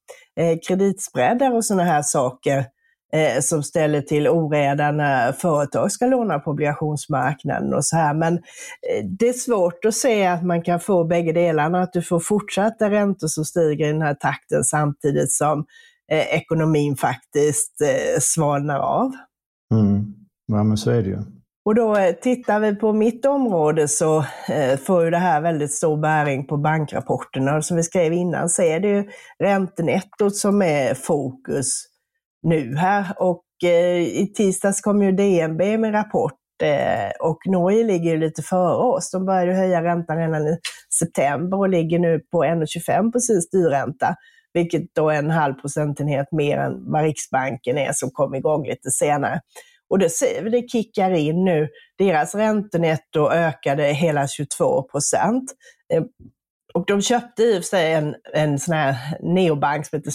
eh, 0.40 0.59
kreditspreadar 0.68 1.54
och 1.54 1.64
sådana 1.64 1.85
här 1.85 2.02
saker 2.02 2.64
eh, 3.12 3.40
som 3.40 3.62
ställer 3.62 4.00
till 4.00 4.28
oreda 4.28 4.92
när 4.92 5.32
företag 5.32 5.92
ska 5.92 6.06
låna 6.06 6.38
på 6.38 6.50
obligationsmarknaden 6.50 7.75
och 7.75 7.85
så 7.85 7.97
här. 7.97 8.14
Men 8.14 8.35
eh, 8.35 9.04
det 9.18 9.28
är 9.28 9.32
svårt 9.32 9.85
att 9.85 9.94
se 9.94 10.26
att 10.26 10.44
man 10.44 10.62
kan 10.62 10.80
få 10.80 11.04
bägge 11.04 11.32
delarna, 11.32 11.82
att 11.82 11.92
du 11.92 12.02
får 12.02 12.20
fortsatta 12.20 12.90
räntor 12.90 13.28
som 13.28 13.44
stiger 13.44 13.88
i 13.88 13.92
den 13.92 14.02
här 14.02 14.14
takten 14.14 14.64
samtidigt 14.64 15.32
som 15.32 15.64
eh, 16.12 16.35
ekonomin 16.37 16.97
faktiskt 16.97 17.80
eh, 17.80 18.20
svalnar 18.20 18.78
av. 18.78 19.12
Mm. 19.75 20.14
Ja, 20.47 20.62
men 20.62 20.76
så 20.76 20.90
är 20.90 21.02
det 21.02 21.09
ju. 21.09 21.18
Och 21.64 21.75
då 21.75 21.97
eh, 21.97 22.14
tittar 22.14 22.61
vi 22.61 22.75
på 22.75 22.93
mitt 22.93 23.26
område 23.26 23.88
så 23.88 24.25
eh, 24.49 24.79
får 24.79 25.05
ju 25.05 25.11
det 25.11 25.19
här 25.19 25.40
väldigt 25.40 25.73
stor 25.73 25.97
bäring 25.97 26.47
på 26.47 26.57
bankrapporterna. 26.57 27.62
Som 27.62 27.76
vi 27.76 27.83
skrev 27.83 28.12
innan 28.12 28.49
så 28.49 28.62
är 28.62 28.81
det 28.81 28.88
ju 28.88 29.09
räntenettot 29.38 30.37
som 30.37 30.62
är 30.62 30.95
fokus 30.95 31.67
nu 32.43 32.76
här. 32.76 33.07
Och 33.19 33.45
eh, 33.64 34.00
i 34.00 34.33
tisdags 34.37 34.81
kom 34.81 35.02
ju 35.02 35.12
DNB 35.12 35.79
med 35.79 35.95
rapport 35.95 36.35
och 37.21 37.38
Norge 37.47 37.85
ligger 37.85 38.11
ju 38.11 38.17
lite 38.17 38.43
före 38.43 38.75
oss. 38.75 39.11
De 39.11 39.26
började 39.26 39.55
höja 39.55 39.83
räntan 39.83 40.17
redan 40.17 40.47
i 40.47 40.59
september 40.99 41.59
och 41.59 41.69
ligger 41.69 41.99
nu 41.99 42.21
på 42.33 42.45
1,25 42.45 43.12
precis 43.12 43.45
styrränta, 43.45 44.14
vilket 44.52 44.83
då 44.95 45.11
är 45.11 45.19
en 45.19 45.31
halv 45.31 45.55
procentenhet 45.55 46.33
mer 46.33 46.59
än 46.59 46.93
vad 46.93 47.02
Riksbanken 47.02 47.79
är 47.79 47.93
som 47.93 48.11
kom 48.11 48.35
igång 48.35 48.67
lite 48.67 48.90
senare. 48.90 49.40
Och 49.90 49.99
det 49.99 50.11
ser 50.11 50.42
vi, 50.42 50.50
det 50.50 50.68
kickar 50.68 51.11
in 51.11 51.44
nu. 51.44 51.68
Deras 51.99 52.35
räntenetto 52.35 53.30
ökade 53.30 53.82
hela 53.82 54.28
22 54.28 54.82
procent. 54.82 55.52
Ehm, 55.92 56.04
och 56.75 56.85
de 56.87 57.02
köpte 57.02 57.42
i 57.42 57.52
och 57.52 57.56
för 57.56 57.68
sig 57.68 57.92
en, 57.92 58.14
en 58.35 58.59
sån 58.59 58.75
här 58.75 58.97
neobank 59.20 59.87
som 59.87 59.99
heter 59.99 60.12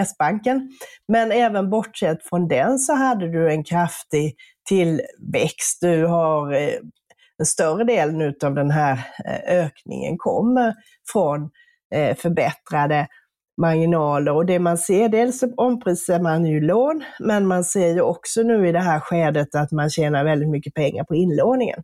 S-banken. 0.00 0.70
Men 1.08 1.32
även 1.32 1.70
bortsett 1.70 2.28
från 2.28 2.48
den 2.48 2.78
så 2.78 2.92
hade 2.92 3.32
du 3.32 3.50
en 3.50 3.64
kraftig 3.64 4.34
tillväxt. 4.68 5.78
Du 5.80 6.06
har 6.06 6.52
eh, 6.52 6.78
en 7.38 7.46
större 7.46 7.84
del 7.84 8.34
av 8.44 8.54
den 8.54 8.70
här 8.70 8.92
eh, 9.24 9.64
ökningen 9.64 10.18
kommer 10.18 10.74
från 11.12 11.50
eh, 11.94 12.16
förbättrade 12.16 13.06
marginaler. 13.56 14.32
Och 14.32 14.46
det 14.46 14.58
man 14.58 14.78
ser, 14.78 15.08
dels 15.08 15.42
omprisar 15.56 16.20
man 16.20 16.46
ju 16.46 16.60
lån, 16.60 17.04
men 17.20 17.46
man 17.46 17.64
ser 17.64 17.94
ju 17.94 18.00
också 18.00 18.42
nu 18.42 18.68
i 18.68 18.72
det 18.72 18.80
här 18.80 19.00
skedet 19.00 19.54
att 19.54 19.72
man 19.72 19.90
tjänar 19.90 20.24
väldigt 20.24 20.48
mycket 20.48 20.74
pengar 20.74 21.04
på 21.04 21.14
inlåningen. 21.14 21.82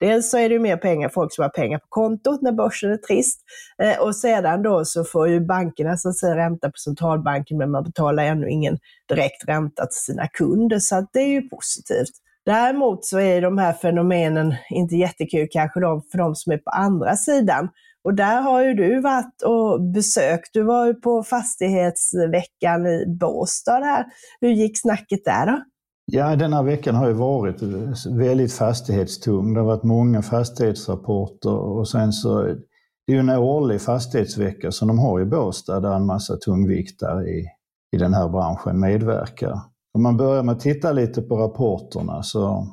Dels 0.00 0.30
så 0.30 0.38
är 0.38 0.48
det 0.48 0.52
ju 0.52 0.58
mer 0.58 0.76
pengar, 0.76 1.08
folk 1.08 1.34
som 1.34 1.42
har 1.42 1.48
pengar 1.48 1.78
på 1.78 1.86
kontot 1.88 2.42
när 2.42 2.52
börsen 2.52 2.92
är 2.92 2.96
trist. 2.96 3.40
Eh, 3.82 4.00
och 4.00 4.16
sedan 4.16 4.62
då 4.62 4.84
så 4.84 5.04
får 5.04 5.28
ju 5.28 5.40
bankerna 5.40 5.96
så 5.96 6.08
att 6.08 6.16
säga 6.16 6.36
ränta 6.36 6.68
på 6.68 6.76
centralbanken, 6.84 7.58
men 7.58 7.70
man 7.70 7.84
betalar 7.84 8.24
ännu 8.24 8.50
ingen 8.50 8.78
direkt 9.08 9.48
ränta 9.48 9.86
till 9.86 10.00
sina 10.00 10.28
kunder, 10.28 10.78
så 10.78 10.96
att 10.96 11.10
det 11.12 11.20
är 11.20 11.28
ju 11.28 11.48
positivt. 11.48 12.12
Däremot 12.46 13.04
så 13.04 13.18
är 13.18 13.42
de 13.42 13.58
här 13.58 13.72
fenomenen 13.72 14.54
inte 14.70 14.96
jättekul 14.96 15.48
kanske 15.50 15.80
de, 15.80 16.02
för 16.10 16.18
de 16.18 16.34
som 16.34 16.52
är 16.52 16.58
på 16.58 16.70
andra 16.70 17.16
sidan. 17.16 17.68
Och 18.04 18.14
där 18.14 18.40
har 18.40 18.62
ju 18.62 18.74
du 18.74 19.00
varit 19.00 19.42
och 19.44 19.82
besökt. 19.82 20.50
Du 20.52 20.62
var 20.62 20.86
ju 20.86 20.94
på 20.94 21.22
fastighetsveckan 21.22 22.86
i 22.86 23.04
Båstad 23.20 23.84
här. 23.84 24.04
Hur 24.40 24.48
gick 24.48 24.80
snacket 24.80 25.24
där 25.24 25.46
då? 25.46 25.62
Ja, 26.04 26.36
den 26.36 26.52
här 26.52 26.62
veckan 26.62 26.94
har 26.94 27.08
ju 27.08 27.12
varit 27.12 27.62
väldigt 28.18 28.52
fastighetstung. 28.52 29.54
Det 29.54 29.60
har 29.60 29.66
varit 29.66 29.82
många 29.82 30.22
fastighetsrapporter 30.22 31.54
och 31.54 31.88
sen 31.88 32.12
så 32.12 32.42
det 33.06 33.12
är 33.12 33.14
ju 33.14 33.18
en 33.18 33.30
årlig 33.30 33.80
fastighetsvecka 33.80 34.70
som 34.70 34.88
de 34.88 34.98
har 34.98 35.20
i 35.20 35.24
Båstad 35.24 35.80
där 35.80 35.96
en 35.96 36.06
massa 36.06 36.36
tungviktare 36.36 37.28
i, 37.28 37.46
i 37.96 37.98
den 37.98 38.14
här 38.14 38.28
branschen 38.28 38.80
medverkar. 38.80 39.60
Om 39.94 40.02
man 40.02 40.16
börjar 40.16 40.42
med 40.42 40.52
att 40.52 40.60
titta 40.60 40.92
lite 40.92 41.22
på 41.22 41.36
rapporterna 41.36 42.22
så 42.22 42.66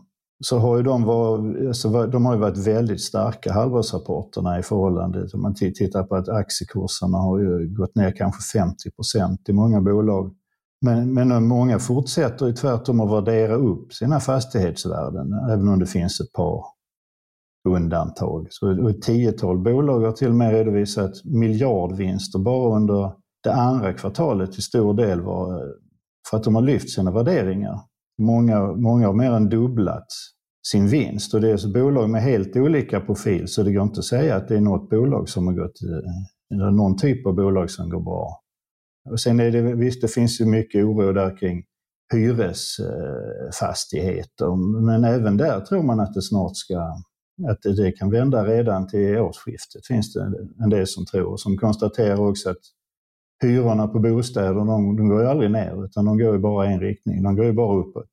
så 0.46 0.58
har 0.58 0.78
ju 0.78 0.84
de, 0.84 1.04
varit, 1.04 1.68
alltså, 1.68 2.08
de 2.08 2.26
har 2.26 2.38
varit 2.38 2.68
väldigt 2.68 3.02
starka, 3.02 3.54
halvårsrapporterna, 3.54 4.60
i 4.60 4.64
förhållande 4.64 5.28
om 5.34 5.42
man 5.42 5.56
tittar 5.56 6.04
på 6.04 6.16
att 6.16 6.30
aktiekurserna 6.30 7.18
har 7.18 7.40
ju 7.40 7.76
gått 7.76 7.96
ner 7.96 8.12
kanske 8.12 8.60
50 8.60 8.92
procent 8.92 9.50
i 9.50 9.54
många 9.54 9.82
bolag. 9.82 10.36
Men, 10.82 11.14
men 11.14 11.48
många 11.48 11.80
fortsätter 11.80 12.48
ju 12.48 12.54
tvärtom 12.54 13.00
att 13.00 13.12
värdera 13.12 13.56
upp 13.56 13.94
sina 13.94 14.20
fastighetsvärden, 14.20 15.34
även 15.52 15.68
om 15.68 15.80
det 15.80 15.86
finns 15.86 16.20
ett 16.20 16.34
par 16.34 16.64
undantag. 17.70 18.48
Så 18.50 18.90
ett 18.90 19.02
tiotal 19.02 19.58
bolag 19.58 20.00
har 20.00 20.12
till 20.12 20.30
och 20.30 20.36
med 20.36 20.52
redovisat 20.52 21.26
miljardvinster 21.26 22.40
bara 22.40 22.76
under 22.76 23.12
det 23.44 23.54
andra 23.54 23.94
kvartalet 23.94 24.52
till 24.52 24.64
stor 24.64 24.94
del 24.94 25.22
var 25.22 25.64
för 26.30 26.38
att 26.38 26.44
de 26.44 26.56
har 26.56 26.62
lyft 26.62 26.90
sina 26.90 27.12
värderingar. 27.12 27.80
Många, 28.20 28.76
många 28.76 29.08
har 29.08 29.14
mer 29.14 29.32
än 29.32 29.50
dubblat 29.50 30.08
sin 30.68 30.88
vinst 30.88 31.34
och 31.34 31.42
det 31.42 31.52
är 31.52 31.58
så 31.58 31.70
bolag 31.70 32.10
med 32.10 32.22
helt 32.22 32.56
olika 32.56 33.02
profil 33.02 33.48
så 33.48 33.64
det 33.64 33.74
går 33.74 33.84
inte 33.84 34.00
att 34.00 34.06
säga 34.06 34.36
att 34.36 34.48
det 34.48 34.56
är 34.56 34.62
något 34.62 34.90
bolag 34.90 35.30
som 35.30 35.48
har 35.48 35.54
gått, 35.54 35.82
eh, 35.82 36.54
eller 36.54 36.72
någon 36.72 36.98
typ 36.98 37.26
av 37.26 37.36
bolag 37.36 37.72
som 37.72 37.90
går 37.90 38.02
bra. 38.02 38.42
Och 39.10 39.20
sen 39.20 39.40
är 39.40 39.52
det, 39.52 39.62
visst, 39.62 40.02
det 40.02 40.08
finns 40.08 40.42
ju 40.42 40.46
mycket 40.46 40.86
oro 40.86 41.14
där 41.14 41.38
kring 41.38 41.64
hyresfastigheter, 42.14 44.82
men 44.82 45.04
även 45.04 45.38
där 45.38 45.62
tror 45.62 45.84
man 45.84 46.00
att 46.00 46.14
det 46.14 46.22
snart 46.22 46.56
ska, 46.56 46.80
att 47.50 47.62
det 47.62 47.92
kan 47.92 48.12
vända 48.12 48.46
redan 48.46 48.88
till 48.88 49.18
årsskiftet, 49.18 49.88
finns 49.88 50.14
det 50.14 50.34
en 50.64 50.70
del 50.70 50.88
som 50.88 51.06
tror, 51.06 51.38
som 51.38 51.58
konstaterar 51.58 52.30
också 52.30 52.50
att 52.50 52.62
hyrorna 53.42 53.88
på 53.88 54.00
bostäder, 54.00 54.54
de, 54.54 54.96
de 54.96 55.10
går 55.10 55.22
ju 55.22 55.28
aldrig 55.28 55.52
ner, 55.52 55.86
utan 55.86 56.06
de 56.06 56.18
går 56.18 56.34
ju 56.34 56.40
bara 56.40 56.70
i 56.70 56.74
en 56.74 56.80
riktning. 56.80 57.24
De 57.24 57.36
går 57.36 57.46
ju 57.46 57.54
bara 57.54 57.78
uppåt. 57.78 58.12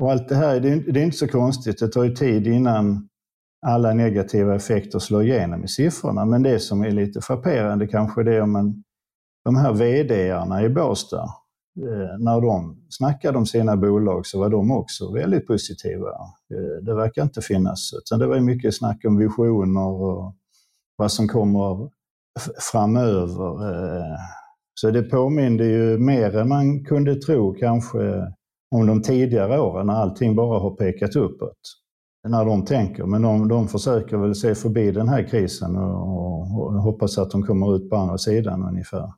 Och 0.00 0.10
allt 0.10 0.28
det 0.28 0.34
här, 0.34 0.60
det 0.60 0.68
är, 0.68 0.92
det 0.92 1.00
är 1.00 1.04
inte 1.04 1.16
så 1.16 1.28
konstigt. 1.28 1.78
Det 1.78 1.88
tar 1.88 2.04
ju 2.04 2.14
tid 2.14 2.46
innan 2.46 3.08
alla 3.66 3.94
negativa 3.94 4.54
effekter 4.54 4.98
slår 4.98 5.22
igenom 5.22 5.64
i 5.64 5.68
siffrorna. 5.68 6.24
Men 6.24 6.42
det 6.42 6.60
som 6.60 6.82
är 6.82 6.90
lite 6.90 7.20
frapperande 7.20 7.86
kanske 7.86 8.22
det 8.22 8.34
är 8.34 8.40
om 8.40 8.52
man, 8.52 8.84
de 9.44 9.56
här 9.56 9.72
VD-arna 9.72 10.62
i 10.62 10.68
Båstad, 10.68 11.24
eh, 11.78 12.18
när 12.18 12.40
de 12.40 12.86
snackade 12.88 13.38
om 13.38 13.46
sina 13.46 13.76
bolag 13.76 14.26
så 14.26 14.38
var 14.38 14.48
de 14.48 14.70
också 14.70 15.12
väldigt 15.12 15.46
positiva. 15.46 16.10
Eh, 16.54 16.84
det 16.84 16.94
verkar 16.94 17.22
inte 17.22 17.40
finnas, 17.40 17.92
utan 17.94 18.18
det 18.18 18.26
var 18.26 18.40
mycket 18.40 18.76
snack 18.76 19.04
om 19.04 19.16
visioner 19.16 19.86
och 19.86 20.34
vad 20.96 21.12
som 21.12 21.28
kommer 21.28 21.90
framöver. 22.72 23.70
Eh, 23.70 24.18
så 24.74 24.90
det 24.90 25.02
påminde 25.02 25.64
ju 25.64 25.98
mer 25.98 26.36
än 26.36 26.48
man 26.48 26.84
kunde 26.84 27.14
tro 27.14 27.54
kanske 27.54 28.26
om 28.70 28.86
de 28.86 29.02
tidigare 29.02 29.60
åren 29.60 29.86
när 29.86 29.94
allting 29.94 30.34
bara 30.34 30.60
har 30.60 30.70
pekat 30.70 31.16
uppåt. 31.16 31.58
När 32.28 32.44
de 32.44 32.64
tänker, 32.64 33.04
men 33.04 33.22
de, 33.22 33.48
de 33.48 33.68
försöker 33.68 34.16
väl 34.16 34.34
se 34.34 34.54
förbi 34.54 34.90
den 34.90 35.08
här 35.08 35.22
krisen 35.28 35.76
och, 35.76 36.40
och, 36.40 36.82
hoppas 36.82 37.18
att 37.18 37.30
de 37.30 37.42
kommer 37.42 37.76
ut 37.76 37.90
på 37.90 37.96
andra 37.96 38.18
sidan 38.18 38.68
ungefär. 38.68 39.12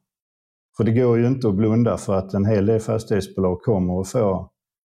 För 0.77 0.85
det 0.85 0.93
går 0.93 1.19
ju 1.19 1.27
inte 1.27 1.49
att 1.49 1.55
blunda 1.55 1.97
för 1.97 2.15
att 2.15 2.35
en 2.35 2.45
hel 2.45 2.67
del 2.67 2.81
fastighetsbolag 2.81 3.63
kommer 3.63 4.01
att 4.01 4.09
få 4.09 4.51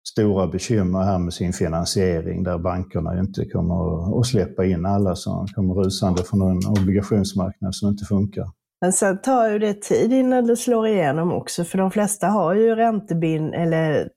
stora 0.10 0.48
bekymmer 0.48 1.00
här 1.00 1.20
med 1.20 1.34
sin 1.34 1.54
finansiering 1.54 2.44
där 2.44 2.58
bankerna 2.58 3.20
inte 3.20 3.46
kommer 3.46 4.20
att 4.20 4.26
släppa 4.26 4.66
in 4.66 4.86
alla 4.86 5.16
som 5.16 5.48
kommer 5.48 5.74
rusande 5.74 6.24
från 6.24 6.42
en 6.42 6.82
obligationsmarknad 6.82 7.76
som 7.76 7.90
inte 7.90 8.06
funkar. 8.06 8.48
Men 8.82 8.94
sen 8.94 9.22
tar 9.22 9.50
ju 9.50 9.60
det 9.60 9.82
tid 9.82 10.14
innan 10.14 10.48
det 10.48 10.58
slår 10.58 10.88
igenom 10.88 11.34
också, 11.34 11.64
för 11.64 11.78
de 11.78 11.92
flesta 11.92 12.28
har 12.28 12.54
ju 12.54 12.76
räntebind 12.76 13.54
eller 13.54 14.10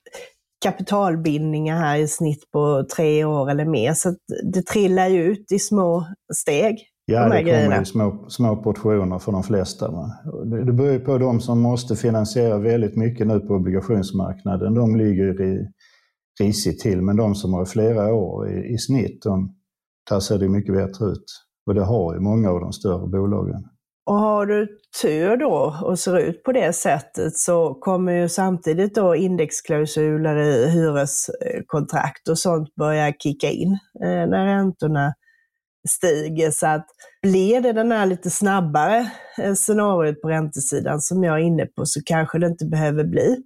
kapitalbindningar 0.64 1.78
här 1.78 1.98
i 1.98 2.08
snitt 2.08 2.50
på 2.52 2.84
tre 2.96 3.24
år 3.24 3.50
eller 3.50 3.64
mer, 3.64 3.94
så 3.94 4.14
det 4.52 4.66
trillar 4.66 5.08
ju 5.08 5.22
ut 5.22 5.52
i 5.52 5.58
små 5.58 6.06
steg. 6.34 6.78
Ja, 7.04 7.28
de 7.28 7.44
det 7.44 7.64
kommer 7.64 7.82
i 7.82 7.84
små, 7.84 8.24
små 8.28 8.56
portioner 8.56 9.18
för 9.18 9.32
de 9.32 9.42
flesta. 9.42 9.90
Det, 10.44 10.64
det 10.64 10.72
beror 10.72 10.92
ju 10.92 11.00
på 11.00 11.18
de 11.18 11.40
som 11.40 11.60
måste 11.60 11.96
finansiera 11.96 12.58
väldigt 12.58 12.96
mycket 12.96 13.26
nu 13.26 13.40
på 13.40 13.54
obligationsmarknaden. 13.54 14.74
De 14.74 14.96
ligger 14.96 15.42
i, 15.42 15.66
risigt 16.40 16.80
till, 16.80 17.02
men 17.02 17.16
de 17.16 17.34
som 17.34 17.54
har 17.54 17.64
flera 17.64 18.14
år 18.14 18.50
i, 18.50 18.74
i 18.74 18.78
snitt, 18.78 19.22
de, 19.22 19.54
där 20.10 20.20
ser 20.20 20.38
det 20.38 20.48
mycket 20.48 20.74
bättre 20.74 21.06
ut. 21.06 21.24
Och 21.66 21.74
det 21.74 21.84
har 21.84 22.14
ju 22.14 22.20
många 22.20 22.50
av 22.50 22.60
de 22.60 22.72
större 22.72 23.06
bolagen. 23.06 23.64
Och 24.04 24.14
har 24.14 24.46
du 24.46 24.78
tur 25.02 25.36
då 25.36 25.76
och 25.82 25.98
ser 25.98 26.18
ut 26.18 26.42
på 26.42 26.52
det 26.52 26.72
sättet 26.72 27.36
så 27.36 27.74
kommer 27.74 28.12
ju 28.12 28.28
samtidigt 28.28 28.94
då 28.94 29.16
indexklausuler 29.16 30.36
i 30.36 30.70
hyreskontrakt 30.70 32.28
och 32.28 32.38
sånt 32.38 32.74
börja 32.74 33.12
kicka 33.12 33.50
in 33.50 33.78
eh, 34.04 34.26
när 34.26 34.46
räntorna 34.46 35.14
stiger. 35.88 36.50
Så 36.50 36.66
att 36.66 36.86
blir 37.22 37.60
det 37.60 37.72
den 37.72 37.92
här 37.92 38.06
lite 38.06 38.30
snabbare 38.30 39.10
eh, 39.38 39.54
scenariot 39.54 40.22
på 40.22 40.28
räntesidan 40.28 41.00
som 41.00 41.24
jag 41.24 41.34
är 41.34 41.42
inne 41.42 41.66
på 41.66 41.86
så 41.86 42.00
kanske 42.04 42.38
det 42.38 42.46
inte 42.46 42.66
behöver 42.66 43.04
bli 43.04 43.36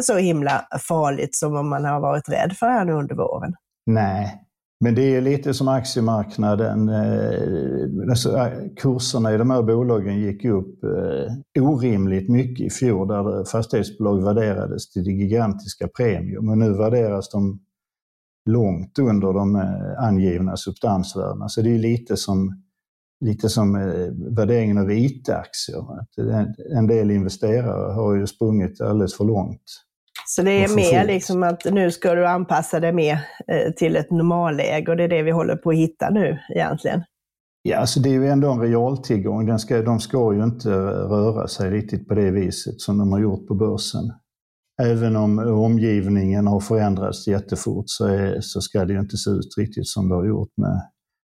så 0.00 0.16
himla 0.16 0.68
farligt 0.88 1.36
som 1.36 1.56
om 1.56 1.68
man 1.68 1.84
har 1.84 2.00
varit 2.00 2.28
rädd 2.28 2.56
för 2.58 2.66
här 2.66 2.84
nu 2.84 2.92
under 2.92 3.14
våren. 3.14 3.54
Nej, 3.86 4.47
men 4.80 4.94
det 4.94 5.16
är 5.16 5.20
lite 5.20 5.54
som 5.54 5.68
aktiemarknaden. 5.68 6.88
Eh, 6.88 8.10
alltså, 8.10 8.36
eh, 8.36 8.52
kurserna 8.76 9.34
i 9.34 9.38
de 9.38 9.50
här 9.50 9.62
bolagen 9.62 10.18
gick 10.18 10.44
upp 10.44 10.84
eh, 10.84 11.62
orimligt 11.62 12.28
mycket 12.28 12.66
i 12.66 12.70
fjol 12.70 13.08
där 13.08 13.44
fastighetsbolag 13.44 14.24
värderades 14.24 14.90
till 14.90 15.04
det 15.04 15.12
gigantiska 15.12 15.88
premium 15.88 16.48
och 16.48 16.58
nu 16.58 16.72
värderas 16.72 17.30
de 17.30 17.60
långt 18.50 18.98
under 18.98 19.32
de 19.32 19.56
angivna 19.98 20.56
substansvärdena. 20.56 21.48
Så 21.48 21.62
det 21.62 21.74
är 21.74 21.78
lite 21.78 22.16
som, 22.16 22.62
lite 23.20 23.48
som 23.48 23.72
värderingen 24.36 24.78
av 24.78 24.90
IT-aktier. 24.90 25.84
En 26.76 26.86
del 26.86 27.10
investerare 27.10 27.92
har 27.92 28.14
ju 28.14 28.26
sprungit 28.26 28.80
alldeles 28.80 29.16
för 29.16 29.24
långt 29.24 29.87
så 30.26 30.42
det 30.42 30.64
är 30.64 30.76
mer 30.76 31.06
liksom 31.06 31.42
att 31.42 31.64
nu 31.64 31.90
ska 31.90 32.14
du 32.14 32.26
anpassa 32.26 32.80
dig 32.80 32.92
mer 32.92 33.20
eh, 33.48 33.72
till 33.72 33.96
ett 33.96 34.10
normalläge 34.10 34.90
och 34.90 34.96
det 34.96 35.04
är 35.04 35.08
det 35.08 35.22
vi 35.22 35.30
håller 35.30 35.56
på 35.56 35.70
att 35.70 35.76
hitta 35.76 36.10
nu 36.10 36.38
egentligen. 36.54 37.02
Ja, 37.62 37.76
alltså 37.76 38.00
det 38.00 38.08
är 38.08 38.12
ju 38.12 38.28
ändå 38.28 38.52
en 38.52 38.60
realtillgång. 38.60 39.46
Den 39.46 39.58
ska, 39.58 39.82
de 39.82 40.00
ska 40.00 40.34
ju 40.34 40.44
inte 40.44 40.70
röra 40.86 41.48
sig 41.48 41.70
riktigt 41.70 42.08
på 42.08 42.14
det 42.14 42.30
viset 42.30 42.80
som 42.80 42.98
de 42.98 43.12
har 43.12 43.20
gjort 43.20 43.48
på 43.48 43.54
börsen. 43.54 44.12
Även 44.82 45.16
om 45.16 45.38
omgivningen 45.38 46.46
har 46.46 46.60
förändrats 46.60 47.28
jättefort 47.28 47.84
så, 47.86 48.06
är, 48.06 48.40
så 48.40 48.60
ska 48.60 48.84
det 48.84 48.92
ju 48.92 49.00
inte 49.00 49.16
se 49.16 49.30
ut 49.30 49.58
riktigt 49.58 49.88
som 49.88 50.08
det 50.08 50.14
har 50.14 50.26
gjort. 50.26 50.52
Med. 50.56 50.82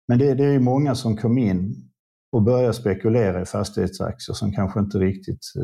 Men 0.07 0.19
det, 0.19 0.33
det 0.33 0.45
är 0.45 0.60
många 0.60 0.95
som 0.95 1.17
kom 1.17 1.38
in 1.38 1.90
och 2.31 2.41
börja 2.41 2.73
spekulera 2.73 3.41
i 3.41 3.45
fastighetsaktier 3.45 4.33
som 4.33 4.51
kanske 4.51 4.79
inte 4.79 4.97
riktigt 4.97 5.51
eh, 5.57 5.63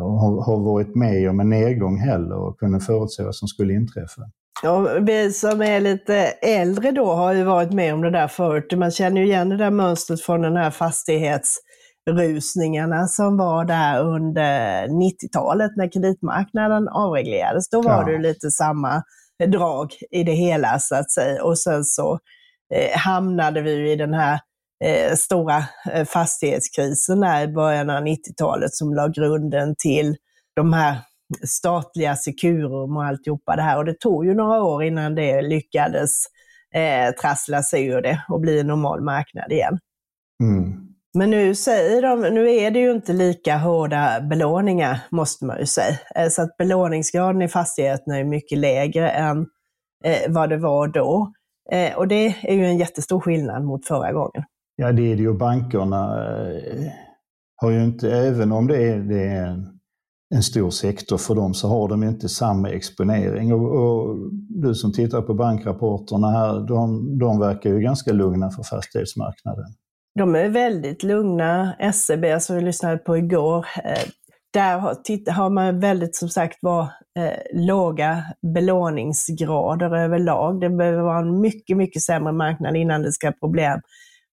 har, 0.00 0.44
har 0.44 0.64
varit 0.64 0.94
med 0.94 1.30
om 1.30 1.40
en 1.40 1.48
nedgång 1.48 1.98
heller 1.98 2.36
och 2.36 2.58
kunde 2.58 2.80
förutse 2.80 3.22
vad 3.22 3.34
som 3.34 3.48
skulle 3.48 3.72
inträffa. 3.72 4.22
Ja, 4.62 4.98
vi 5.00 5.32
som 5.32 5.62
är 5.62 5.80
lite 5.80 6.16
äldre 6.42 6.90
då 6.90 7.12
har 7.12 7.32
ju 7.32 7.44
varit 7.44 7.72
med 7.72 7.94
om 7.94 8.02
det 8.02 8.10
där 8.10 8.28
förut. 8.28 8.72
Man 8.76 8.90
känner 8.90 9.20
ju 9.20 9.26
igen 9.26 9.48
det 9.48 9.56
där 9.56 9.70
mönstret 9.70 10.20
från 10.20 10.42
den 10.42 10.56
här 10.56 10.70
fastighetsrusningarna 10.70 13.06
som 13.06 13.36
var 13.36 13.64
där 13.64 14.00
under 14.00 14.88
90-talet 14.88 15.70
när 15.76 15.92
kreditmarknaden 15.92 16.88
avreglerades. 16.88 17.68
Då 17.68 17.82
var 17.82 17.92
ja. 17.92 18.04
det 18.04 18.18
lite 18.18 18.50
samma 18.50 19.02
drag 19.46 19.92
i 20.10 20.24
det 20.24 20.32
hela 20.32 20.78
så 20.78 20.94
att 20.94 21.10
säga. 21.10 21.44
Och 21.44 21.58
sen 21.58 21.84
så 21.84 22.18
eh, 22.74 22.98
hamnade 22.98 23.60
vi 23.60 23.92
i 23.92 23.96
den 23.96 24.14
här 24.14 24.40
eh, 24.84 25.14
stora 25.14 25.64
eh, 25.92 26.04
fastighetskrisen 26.04 27.24
i 27.24 27.48
början 27.48 27.90
av 27.90 28.02
90-talet 28.02 28.74
som 28.74 28.94
la 28.94 29.08
grunden 29.08 29.74
till 29.78 30.16
de 30.56 30.72
här 30.72 30.96
statliga 31.44 32.16
Securum 32.16 32.96
och 32.96 33.04
alltihopa 33.04 33.56
det 33.56 33.62
här. 33.62 33.78
Och 33.78 33.84
det 33.84 34.00
tog 34.00 34.26
ju 34.26 34.34
några 34.34 34.62
år 34.62 34.84
innan 34.84 35.14
det 35.14 35.42
lyckades 35.42 36.10
eh, 36.74 37.14
trassla 37.14 37.62
sig 37.62 37.86
ur 37.86 38.02
det 38.02 38.24
och 38.28 38.40
bli 38.40 38.60
en 38.60 38.66
normal 38.66 39.00
marknad 39.00 39.52
igen. 39.52 39.78
Mm. 40.42 40.94
Men 41.14 41.30
nu 41.30 41.54
säger 41.54 42.02
de, 42.02 42.20
nu 42.20 42.54
är 42.54 42.70
det 42.70 42.78
ju 42.78 42.92
inte 42.92 43.12
lika 43.12 43.56
hårda 43.56 44.20
belåningar 44.20 45.00
måste 45.10 45.44
man 45.44 45.58
ju 45.58 45.66
säga. 45.66 45.98
Eh, 46.14 46.28
så 46.28 46.42
att 46.42 46.56
belåningsgraden 46.56 47.42
i 47.42 47.48
fastigheterna 47.48 48.18
är 48.18 48.24
mycket 48.24 48.58
lägre 48.58 49.10
än 49.10 49.46
eh, 50.04 50.32
vad 50.32 50.48
det 50.48 50.56
var 50.56 50.88
då. 50.88 51.32
Eh, 51.70 51.96
och 51.96 52.08
det 52.08 52.34
är 52.42 52.54
ju 52.54 52.64
en 52.64 52.78
jättestor 52.78 53.20
skillnad 53.20 53.64
mot 53.64 53.86
förra 53.86 54.12
gången. 54.12 54.44
Ja, 54.76 54.92
det 54.92 55.12
är 55.12 55.16
det 55.16 55.22
ju. 55.22 55.32
Bankerna 55.32 56.26
eh, 56.26 56.86
har 57.56 57.70
ju 57.70 57.84
inte, 57.84 58.10
även 58.10 58.52
om 58.52 58.66
det 58.66 58.76
är, 58.76 58.98
det 58.98 59.22
är 59.22 59.46
en, 59.46 59.66
en, 60.34 60.42
stor 60.42 60.70
sektor 60.70 61.18
för 61.18 61.34
dem, 61.34 61.54
så 61.54 61.68
har 61.68 61.88
de 61.88 62.02
inte 62.02 62.28
samma 62.28 62.70
exponering. 62.70 63.52
Och, 63.52 63.84
och 63.84 64.16
du 64.48 64.74
som 64.74 64.92
tittar 64.92 65.22
på 65.22 65.34
bankrapporterna 65.34 66.30
här, 66.30 66.66
de, 66.68 67.18
de 67.18 67.40
verkar 67.40 67.70
ju 67.70 67.80
ganska 67.80 68.12
lugna 68.12 68.50
för 68.50 68.62
fastighetsmarknaden. 68.62 69.64
De 70.18 70.34
är 70.34 70.48
väldigt 70.48 71.02
lugna. 71.02 71.76
SEB, 71.92 72.24
som 72.42 72.56
vi 72.56 72.62
lyssnade 72.62 72.96
på 72.96 73.16
igår, 73.16 73.66
eh, 73.84 74.08
där 74.52 74.78
har, 74.78 75.30
har 75.32 75.50
man 75.50 75.80
väldigt, 75.80 76.16
som 76.16 76.28
sagt 76.28 76.58
var, 76.60 76.82
eh, 77.18 77.64
låga 77.66 78.24
belåningsgrader 78.54 79.96
överlag. 79.96 80.60
Det 80.60 80.70
behöver 80.70 81.02
vara 81.02 81.18
en 81.18 81.40
mycket, 81.40 81.76
mycket 81.76 82.02
sämre 82.02 82.32
marknad 82.32 82.76
innan 82.76 83.02
det 83.02 83.12
ska 83.12 83.26
ha 83.26 83.32
problem 83.32 83.80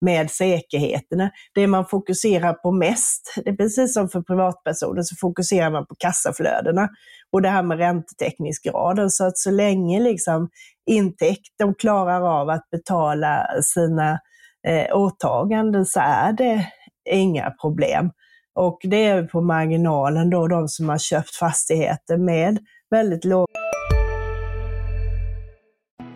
med 0.01 0.31
säkerheterna. 0.31 1.29
Det 1.53 1.67
man 1.67 1.85
fokuserar 1.85 2.53
på 2.53 2.71
mest, 2.71 3.33
det 3.45 3.49
är 3.49 3.55
precis 3.55 3.93
som 3.93 4.09
för 4.09 4.21
privatpersoner, 4.21 5.01
så 5.01 5.15
fokuserar 5.15 5.71
man 5.71 5.85
på 5.85 5.95
kassaflödena 5.99 6.89
och 7.31 7.41
det 7.41 7.49
här 7.49 7.63
med 7.63 7.77
räntetäckningsgraden. 7.77 9.09
Så 9.09 9.25
att 9.25 9.37
så 9.37 9.51
länge 9.51 9.99
liksom 9.99 10.49
intäkt, 10.89 11.53
de 11.57 11.75
klarar 11.75 12.41
av 12.41 12.49
att 12.49 12.69
betala 12.69 13.47
sina 13.61 14.19
eh, 14.67 14.97
åtaganden 14.97 15.85
så 15.85 15.99
är 15.99 16.33
det 16.33 16.67
inga 17.11 17.51
problem. 17.61 18.11
Och 18.55 18.79
det 18.83 19.05
är 19.05 19.23
på 19.23 19.41
marginalen 19.41 20.29
då 20.29 20.47
de 20.47 20.67
som 20.67 20.89
har 20.89 20.97
köpt 20.97 21.35
fastigheter 21.35 22.17
med 22.17 22.59
väldigt 22.89 23.25
låga... 23.25 23.47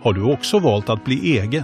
Har 0.03 0.13
du 0.13 0.33
också 0.33 0.59
valt 0.59 0.89
att 0.89 1.05
bli 1.05 1.39
egen? 1.39 1.63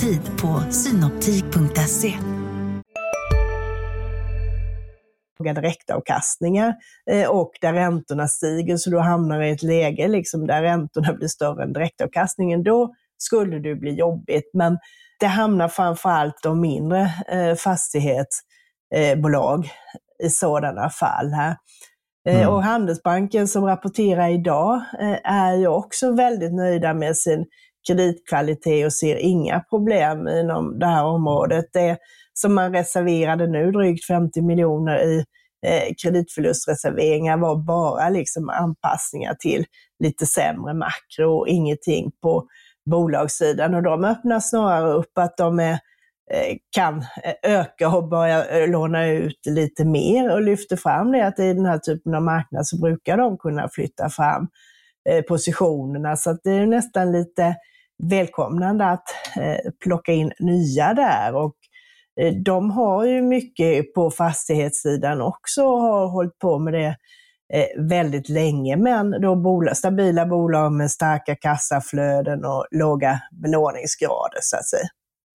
Tid 0.00 0.20
på 0.40 0.62
synoptik.se. 0.70 2.14
direktavkastningar 5.38 6.74
eh, 7.10 7.30
och 7.30 7.50
där 7.60 7.72
räntorna 7.72 8.28
stiger 8.28 8.76
så 8.76 8.90
du 8.90 8.98
hamnar 8.98 9.42
i 9.42 9.50
ett 9.50 9.62
läge 9.62 10.08
liksom 10.08 10.46
där 10.46 10.62
räntorna 10.62 11.12
blir 11.12 11.28
större 11.28 11.62
än 11.62 11.72
direktavkastningen, 11.72 12.62
då 12.62 12.94
skulle 13.18 13.58
det 13.58 13.74
bli 13.74 13.94
jobbigt. 13.94 14.50
Men 14.52 14.78
det 15.20 15.26
hamnar 15.26 15.68
framförallt 15.68 16.42
de 16.42 16.60
mindre 16.60 17.10
eh, 17.28 17.54
fastighetsbolag 17.54 19.70
i 20.24 20.30
sådana 20.30 20.90
fall 20.90 21.32
här. 21.32 21.56
Eh, 22.28 22.40
mm. 22.40 22.48
Och 22.48 22.62
Handelsbanken 22.62 23.48
som 23.48 23.64
rapporterar 23.64 24.28
idag 24.28 24.82
är 25.24 25.54
ju 25.54 25.66
också 25.66 26.12
väldigt 26.12 26.54
nöjda 26.54 26.94
med 26.94 27.16
sin 27.16 27.46
kreditkvalitet 27.86 28.86
och 28.86 28.92
ser 28.92 29.16
inga 29.16 29.60
problem 29.60 30.28
inom 30.28 30.78
det 30.78 30.86
här 30.86 31.04
området. 31.04 31.64
Det 31.72 31.98
som 32.32 32.54
man 32.54 32.72
reserverade 32.72 33.46
nu, 33.46 33.72
drygt 33.72 34.06
50 34.06 34.42
miljoner 34.42 35.04
i 35.04 35.24
eh, 35.66 35.94
kreditförlustreserveringar, 36.02 37.36
var 37.36 37.56
bara 37.56 38.08
liksom 38.08 38.48
anpassningar 38.48 39.34
till 39.34 39.64
lite 40.04 40.26
sämre 40.26 40.74
makro 40.74 41.38
och 41.38 41.48
ingenting 41.48 42.10
på 42.22 42.48
bolagssidan. 42.90 43.74
Och 43.74 43.82
de 43.82 44.04
öppnar 44.04 44.40
snarare 44.40 44.92
upp 44.92 45.18
att 45.18 45.36
de 45.36 45.60
är, 45.60 45.72
eh, 46.32 46.56
kan 46.70 47.04
eh, 47.22 47.58
öka 47.60 47.88
och 47.88 48.08
börja 48.08 48.44
eh, 48.44 48.68
låna 48.68 49.06
ut 49.06 49.46
lite 49.46 49.84
mer 49.84 50.32
och 50.32 50.42
lyfter 50.42 50.76
fram 50.76 51.12
det 51.12 51.26
att 51.26 51.38
i 51.38 51.52
den 51.52 51.66
här 51.66 51.78
typen 51.78 52.14
av 52.14 52.22
marknad 52.22 52.66
så 52.66 52.80
brukar 52.80 53.16
de 53.16 53.38
kunna 53.38 53.68
flytta 53.68 54.08
fram 54.08 54.48
positionerna. 55.28 56.16
Så 56.16 56.30
att 56.30 56.40
det 56.44 56.50
är 56.50 56.66
nästan 56.66 57.12
lite 57.12 57.56
välkomnande 58.02 58.84
att 58.86 59.08
eh, 59.36 59.72
plocka 59.84 60.12
in 60.12 60.32
nya 60.38 60.94
där. 60.94 61.34
Och 61.34 61.54
eh, 62.20 62.34
de 62.34 62.70
har 62.70 63.04
ju 63.04 63.22
mycket 63.22 63.94
på 63.94 64.10
fastighetssidan 64.10 65.20
också 65.20 65.62
och 65.62 65.80
har 65.80 66.06
hållit 66.06 66.38
på 66.38 66.58
med 66.58 66.74
det 66.74 66.96
eh, 67.54 67.82
väldigt 67.88 68.28
länge, 68.28 68.76
men 68.76 69.10
då 69.10 69.36
bolag, 69.36 69.76
stabila 69.76 70.26
bolag 70.26 70.72
med 70.72 70.90
starka 70.90 71.36
kassaflöden 71.36 72.44
och 72.44 72.66
låga 72.70 73.20
belåningsgrader 73.42 74.38
så 74.40 74.56
att 74.56 74.68
säga. 74.68 74.88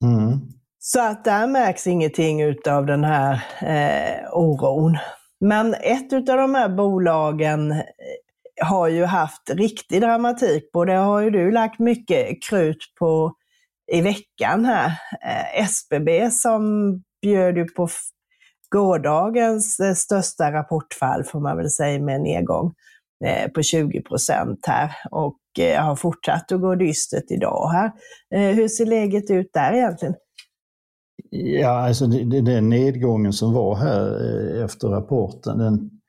Mm. 0.04 0.40
Så 0.80 1.02
att 1.02 1.24
där 1.24 1.48
märks 1.48 1.88
ingenting 1.88 2.42
utav 2.42 2.86
den 2.86 3.04
här 3.04 3.44
eh, 3.62 4.34
oron. 4.34 4.98
Men 5.40 5.74
ett 5.74 6.14
utav 6.14 6.38
de 6.38 6.56
här 6.56 6.70
bolagen 6.70 7.72
har 8.62 8.88
ju 8.88 9.06
haft 9.06 9.50
riktig 9.50 10.02
dramatik 10.02 10.70
och 10.74 10.86
Det 10.86 10.94
har 10.94 11.22
ju 11.22 11.30
du 11.30 11.52
lagt 11.52 11.80
mycket 11.80 12.44
krut 12.50 12.78
på 13.00 13.34
i 13.92 14.02
veckan 14.02 14.66
här. 14.66 14.88
Eh, 15.26 15.64
SBB 15.64 16.32
som 16.32 16.94
bjöd 17.22 17.58
ju 17.58 17.66
på 17.66 17.90
gårdagens 18.70 19.80
eh, 19.80 19.94
största 19.94 20.52
rapportfall, 20.52 21.24
får 21.24 21.40
man 21.40 21.58
väl 21.58 21.70
säga, 21.70 22.00
med 22.00 22.16
en 22.16 22.24
nedgång 22.24 22.74
eh, 23.26 23.52
på 23.52 23.62
20 23.64 24.02
procent 24.02 24.66
här 24.68 24.92
och 25.12 25.38
har 25.78 25.96
fortsatt 25.96 26.52
att 26.52 26.62
gå 26.62 26.76
dystert 26.76 27.32
idag 27.32 27.70
här. 27.70 27.92
Hur 28.54 28.68
ser 28.68 28.86
läget 28.86 29.32
ut 29.32 29.50
där 29.54 29.74
egentligen? 29.74 30.16
Ja, 31.30 31.88
alltså 31.88 32.08
den 32.08 32.70
nedgången 32.70 33.34
som 33.34 33.54
var 33.54 33.76
här 33.76 34.64
efter 34.66 34.88
rapporten, 34.88 35.58
den, 35.58 36.01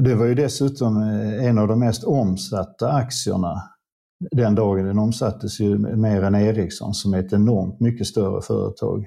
det 0.00 0.14
var 0.14 0.26
ju 0.26 0.34
dessutom 0.34 0.96
eh, 0.96 1.44
en 1.44 1.58
av 1.58 1.68
de 1.68 1.78
mest 1.78 2.04
omsatta 2.04 2.92
aktierna 2.92 3.62
den 4.30 4.54
dagen. 4.54 4.86
Den 4.86 4.98
omsattes 4.98 5.60
ju 5.60 5.78
mer 5.78 6.22
än 6.22 6.34
Ericsson 6.34 6.94
som 6.94 7.14
är 7.14 7.18
ett 7.18 7.32
enormt 7.32 7.80
mycket 7.80 8.06
större 8.06 8.42
företag. 8.42 9.06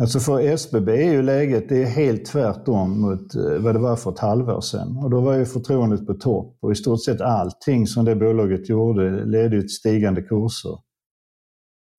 Alltså 0.00 0.20
för 0.20 0.40
SBB 0.40 0.88
är 0.88 1.12
ju 1.12 1.22
läget 1.22 1.68
det 1.68 1.82
är 1.82 1.86
helt 1.86 2.24
tvärtom 2.24 3.00
mot 3.00 3.34
eh, 3.34 3.58
vad 3.58 3.74
det 3.74 3.78
var 3.78 3.96
för 3.96 4.10
ett 4.10 4.18
halvår 4.18 4.60
sedan. 4.60 4.96
Och 4.96 5.10
då 5.10 5.20
var 5.20 5.34
ju 5.34 5.44
förtroendet 5.44 6.06
på 6.06 6.14
topp 6.14 6.58
och 6.60 6.72
i 6.72 6.74
stort 6.74 7.04
sett 7.04 7.20
allting 7.20 7.86
som 7.86 8.04
det 8.04 8.16
bolaget 8.16 8.68
gjorde 8.68 9.24
ledde 9.24 9.60
till 9.60 9.70
stigande 9.70 10.22
kurser. 10.22 10.78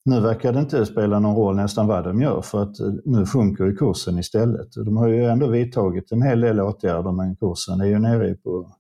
Nu 0.06 0.20
verkar 0.20 0.54
det 0.54 0.60
inte 0.60 0.86
spela 0.86 1.20
någon 1.20 1.36
roll 1.36 1.56
nästan 1.56 1.88
vad 1.88 2.04
de 2.04 2.22
gör 2.22 2.42
för 2.42 2.64
att 2.64 2.80
eh, 2.80 2.94
nu 3.06 3.26
sjunker 3.26 3.66
ju 3.66 3.76
kursen 3.76 4.20
istället. 4.20 4.68
De 4.86 4.98
har 4.98 5.08
ju 5.08 5.26
ändå 5.26 5.48
vidtagit 5.48 6.12
en 6.12 6.22
hel 6.22 6.42
del 6.42 6.60
åtgärder 6.60 7.12
men 7.12 7.36
kursen 7.36 7.82
är 7.82 7.86
ju 7.86 8.00
nere 8.00 8.36
på, 8.36 8.76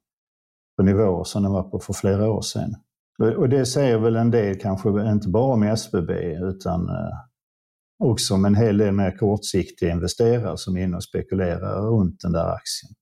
på 0.78 0.84
nivåer 0.84 1.24
som 1.24 1.44
den 1.44 1.52
var 1.52 1.64
på 1.64 1.80
för 1.80 1.94
flera 1.94 2.32
år 2.32 2.42
sedan. 2.42 2.76
Och 3.38 3.50
det 3.50 3.66
säger 3.66 3.98
väl 3.98 4.16
en 4.16 4.32
del, 4.32 4.60
kanske 4.60 5.12
inte 5.12 5.30
bara 5.30 5.54
om 5.54 5.64
SBB, 5.64 6.12
utan 6.42 6.90
eh, 6.90 7.14
också 8.04 8.34
om 8.34 8.46
en 8.46 8.56
hel 8.56 8.78
del 8.78 8.92
mer 8.92 9.18
kortsiktiga 9.18 9.92
investerare 9.92 10.58
som 10.58 10.78
är 10.78 10.84
inne 10.84 10.98
och 10.98 11.04
spekulerar 11.04 11.82
runt 11.82 12.22
den 12.22 12.32
där 12.32 12.54
aktien. 12.54 12.94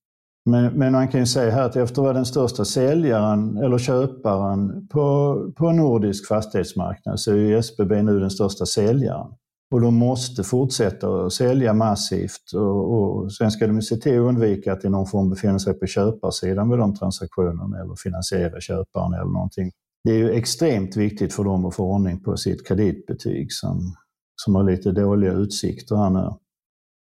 Men, 0.45 0.73
men, 0.73 0.91
man 0.91 1.07
kan 1.07 1.19
ju 1.19 1.25
säga 1.25 1.51
här 1.51 1.65
att 1.65 1.75
efter 1.75 2.01
att 2.01 2.03
vara 2.03 2.13
den 2.13 2.25
största 2.25 2.65
säljaren 2.65 3.57
eller 3.57 3.77
köparen 3.77 4.87
på, 4.87 5.35
på 5.57 5.71
nordisk 5.71 6.27
fastighetsmarknad 6.27 7.19
så 7.19 7.31
är 7.31 7.35
ju 7.35 7.57
SBB 7.57 8.01
nu 8.03 8.19
den 8.19 8.31
största 8.31 8.65
säljaren. 8.65 9.27
Och 9.73 9.81
de 9.81 9.95
måste 9.95 10.43
fortsätta 10.43 11.25
att 11.25 11.33
sälja 11.33 11.73
massivt 11.73 12.53
och, 12.55 12.93
och 12.93 13.33
sen 13.33 13.51
ska 13.51 13.67
de 13.67 13.81
se 13.81 13.95
till 13.95 14.19
att 14.19 14.27
undvika 14.27 14.73
att 14.73 14.85
i 14.85 14.89
någon 14.89 15.07
form 15.07 15.29
befinna 15.29 15.59
sig 15.59 15.73
på 15.73 15.85
köparsidan 15.85 16.67
med 16.67 16.77
de 16.77 16.95
transaktionerna 16.95 17.79
eller 17.81 17.95
finansiera 17.95 18.59
köparen 18.61 19.13
eller 19.13 19.31
någonting 19.31 19.71
det 20.03 20.11
är 20.11 20.17
ju 20.17 20.31
extremt 20.31 20.95
viktigt 20.95 21.33
för 21.33 21.43
dem 21.43 21.65
att 21.65 21.75
få 21.75 21.83
ordning 21.83 22.19
på 22.19 22.37
sitt 22.37 22.67
kreditbetyg 22.67 23.53
som, 23.53 23.95
som 24.35 24.55
har 24.55 24.63
lite 24.63 24.91
dåliga 24.91 25.33
utsikter 25.33 25.95
här 25.95 26.09
nu. 26.09 26.29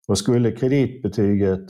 Och 0.07 0.17
skulle 0.17 0.51
kreditbetyget 0.51 1.65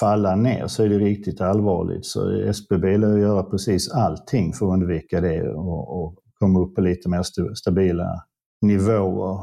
falla 0.00 0.36
ner 0.36 0.66
så 0.66 0.82
är 0.82 0.88
det 0.88 0.98
riktigt 0.98 1.40
allvarligt. 1.40 2.06
Så 2.06 2.30
SBB 2.30 2.96
lär 2.96 3.18
göra 3.18 3.42
precis 3.42 3.92
allting 3.92 4.52
för 4.52 4.66
att 4.66 4.72
undvika 4.72 5.20
det 5.20 5.48
och, 5.48 6.04
och 6.04 6.14
komma 6.38 6.60
upp 6.60 6.74
på 6.74 6.80
lite 6.80 7.08
mer 7.08 7.22
stabila 7.54 8.24
nivåer. 8.62 9.38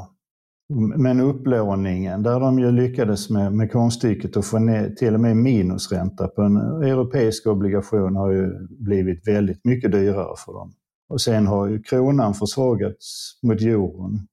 Men 0.98 1.20
upplåningen, 1.20 2.24
där 2.24 2.40
de 2.40 2.60
ju 2.60 2.72
lyckades 2.72 3.30
med, 3.30 3.54
med 3.54 3.72
konststycket 3.72 4.38
att 4.38 4.46
få 4.46 4.60
ner 4.60 4.90
till 4.90 5.14
och 5.14 5.20
med 5.20 5.38
minusränta 5.38 6.28
på 6.28 6.42
en 6.42 6.58
europeisk 6.58 7.48
obligation 7.48 8.16
har 8.16 8.32
ju 8.32 8.68
blivit 8.70 9.28
väldigt 9.28 9.66
mycket 9.66 9.92
dyrare 9.92 10.36
för 10.46 10.54
dem. 10.54 10.74
Och 11.10 11.22
sen 11.22 11.48
har 11.48 11.68
ju 11.68 11.82
kronan 11.82 12.34
försvagats 12.34 13.40
mot 13.44 13.62
euron. 13.62 14.28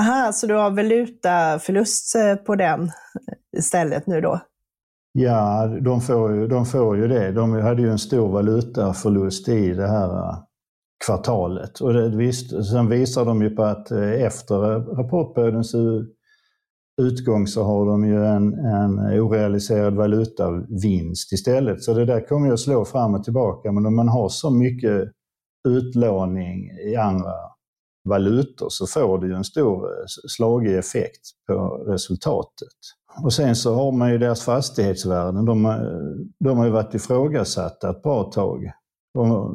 Aha, 0.00 0.32
så 0.32 0.46
du 0.46 0.54
har 0.54 0.70
valutaförlust 0.70 2.14
eh, 2.14 2.34
på 2.34 2.54
den 2.54 2.90
istället 3.56 4.06
nu 4.06 4.20
då? 4.20 4.40
Ja, 5.12 5.66
de 5.66 6.00
får 6.00 6.34
ju, 6.34 6.46
de 6.46 6.66
får 6.66 6.96
ju 6.96 7.08
det. 7.08 7.32
De 7.32 7.52
hade 7.52 7.82
ju 7.82 7.90
en 7.90 7.98
stor 7.98 8.28
valutaförlust 8.28 9.48
i 9.48 9.74
det 9.74 9.88
här 9.88 10.08
eh, 10.08 10.38
kvartalet. 11.06 11.80
Och 11.80 11.92
det, 11.92 12.16
visst, 12.16 12.66
sen 12.66 12.88
visar 12.88 13.24
de 13.24 13.42
ju 13.42 13.50
på 13.50 13.62
att 13.62 13.90
eh, 13.90 14.22
efter 14.22 14.56
rapportperiodens 14.96 15.74
utgång 17.00 17.46
så 17.46 17.62
har 17.62 17.86
de 17.86 18.04
ju 18.04 18.24
en, 18.24 18.54
en 18.54 19.20
orealiserad 19.20 19.94
valutavinst 19.94 21.32
istället. 21.32 21.82
Så 21.82 21.94
det 21.94 22.04
där 22.04 22.26
kommer 22.26 22.46
ju 22.46 22.52
att 22.52 22.60
slå 22.60 22.84
fram 22.84 23.14
och 23.14 23.24
tillbaka. 23.24 23.72
Men 23.72 23.86
om 23.86 23.96
man 23.96 24.08
har 24.08 24.28
så 24.28 24.50
mycket 24.50 25.12
utlåning 25.68 26.70
i 26.70 26.96
andra 26.96 27.34
valutor 28.08 28.66
så 28.70 28.86
får 28.86 29.18
det 29.18 29.26
ju 29.26 29.34
en 29.34 29.44
stor 29.44 29.84
eh, 29.84 30.04
slagig 30.28 30.78
effekt 30.78 31.22
på 31.46 31.84
resultatet. 31.86 32.97
Och 33.22 33.32
sen 33.32 33.56
så 33.56 33.74
har 33.74 33.92
man 33.92 34.10
ju 34.10 34.18
deras 34.18 34.42
fastighetsvärden, 34.42 35.44
de, 35.44 35.66
eh, 35.66 35.76
de 36.40 36.58
har 36.58 36.64
ju 36.64 36.70
varit 36.70 36.94
ifrågasatta 36.94 37.90
ett 37.90 38.02
bra 38.02 38.24
tag. 38.24 38.72
Och 39.18 39.54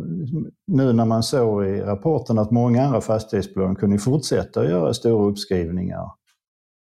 nu 0.68 0.94
när 0.94 1.06
man 1.06 1.24
såg 1.24 1.66
i 1.66 1.82
rapporten 1.82 2.40
att 2.40 2.52
många 2.52 2.84
andra 2.84 3.02
fastighetsbolag 3.02 3.78
kunde 3.78 3.98
fortsätta 3.98 4.62
att 4.62 4.70
göra 4.70 4.94
stora 4.94 5.30
uppskrivningar. 5.30 6.12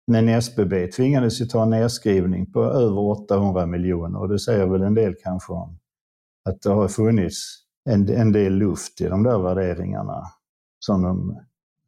Men 0.06 0.28
SBB 0.28 0.86
tvingades 0.86 1.40
ju 1.40 1.44
ta 1.44 1.62
en 1.62 1.70
nedskrivning 1.70 2.52
på 2.52 2.64
över 2.64 2.98
800 2.98 3.66
miljoner 3.66 4.20
och 4.20 4.28
det 4.28 4.38
säger 4.38 4.66
väl 4.66 4.82
en 4.82 4.94
del 4.94 5.14
kanske 5.22 5.52
om 5.52 5.78
att 6.48 6.62
det 6.62 6.70
har 6.70 6.88
funnits 6.88 7.62
en, 7.90 8.08
en 8.08 8.32
del 8.32 8.52
luft 8.52 9.00
i 9.00 9.08
de 9.08 9.22
där 9.22 9.38
värderingarna 9.38 10.22
som 10.78 11.02
de 11.02 11.40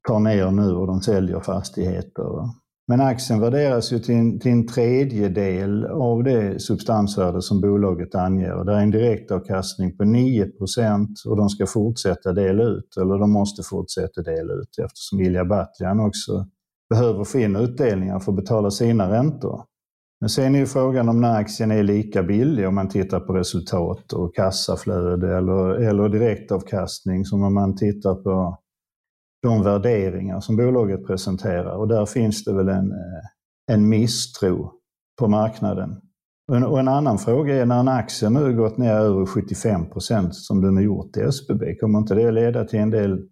tar 0.09 0.21
ner 0.21 0.51
nu 0.51 0.73
och 0.73 0.87
de 0.87 1.01
säljer 1.01 1.41
fastigheter. 1.41 2.49
Men 2.87 3.01
aktien 3.01 3.41
värderas 3.41 3.93
ju 3.93 3.99
till 3.99 4.15
en, 4.15 4.41
till 4.41 4.53
en 4.53 4.67
tredjedel 4.67 5.85
av 5.85 6.25
det 6.25 6.63
substansvärde 6.63 7.43
som 7.43 7.61
bolaget 7.61 8.15
anger. 8.15 8.65
Det 8.65 8.73
är 8.73 8.81
en 8.81 8.91
direktavkastning 8.91 9.97
på 9.97 10.05
9% 10.05 11.07
och 11.27 11.37
de 11.37 11.49
ska 11.49 11.67
fortsätta 11.67 12.33
dela 12.33 12.65
ut, 12.65 12.97
eller 12.97 13.19
de 13.19 13.33
måste 13.33 13.63
fortsätta 13.63 14.23
dela 14.23 14.53
ut 14.53 14.79
eftersom 14.85 15.21
Ilja 15.21 15.45
Batljan 15.45 16.01
också 16.01 16.47
behöver 16.91 17.25
få 17.25 17.39
in 17.39 17.57
utdelningar 17.57 18.21
för 18.21 18.33
att 18.33 18.37
betala 18.37 18.71
sina 18.71 19.11
räntor. 19.11 19.65
Men 20.21 20.29
sen 20.29 20.55
är 20.55 20.59
ju 20.59 20.67
frågan 20.67 21.09
om 21.09 21.21
när 21.21 21.41
aktien 21.41 21.71
är 21.71 21.83
lika 21.83 22.23
billig 22.23 22.69
om 22.69 22.75
man 22.75 22.89
tittar 22.89 23.21
på 23.21 23.33
resultat 23.33 24.13
och 24.13 24.35
kassaflöde 24.35 25.37
eller, 25.37 25.71
eller 25.71 26.09
direktavkastning 26.09 27.25
som 27.25 27.43
om 27.43 27.55
man 27.55 27.77
tittar 27.77 28.15
på 28.15 28.59
de 29.45 29.63
värderingar 29.63 30.41
som 30.41 30.57
bolaget 30.57 31.07
presenterar. 31.07 31.77
Och 31.77 31.89
där 31.89 32.07
finns 32.07 32.45
det 32.45 32.53
väl 32.53 32.69
en, 32.69 32.93
eh, 32.93 33.73
en 33.73 33.89
misstro 33.89 34.73
på 35.19 35.29
marknaden. 35.29 36.01
Och 36.49 36.57
en, 36.57 36.65
och 36.65 36.81
en 36.81 36.89
annan 36.89 37.19
fråga 37.19 37.55
är 37.55 37.67
när 37.67 37.81
en 37.81 37.89
aktie 37.89 38.31
nu 38.31 38.57
gått 38.57 38.77
ner 38.77 38.95
över 38.95 39.27
75 39.27 39.91
procent 39.91 40.35
som 40.35 40.61
den 40.61 40.77
har 40.77 40.83
gjort 40.83 41.17
i 41.17 41.21
SBB, 41.21 41.75
kommer 41.75 41.99
inte 41.99 42.15
det 42.15 42.31
leda 42.31 42.65
till 42.65 42.79
en 42.79 42.91
del 42.91 43.29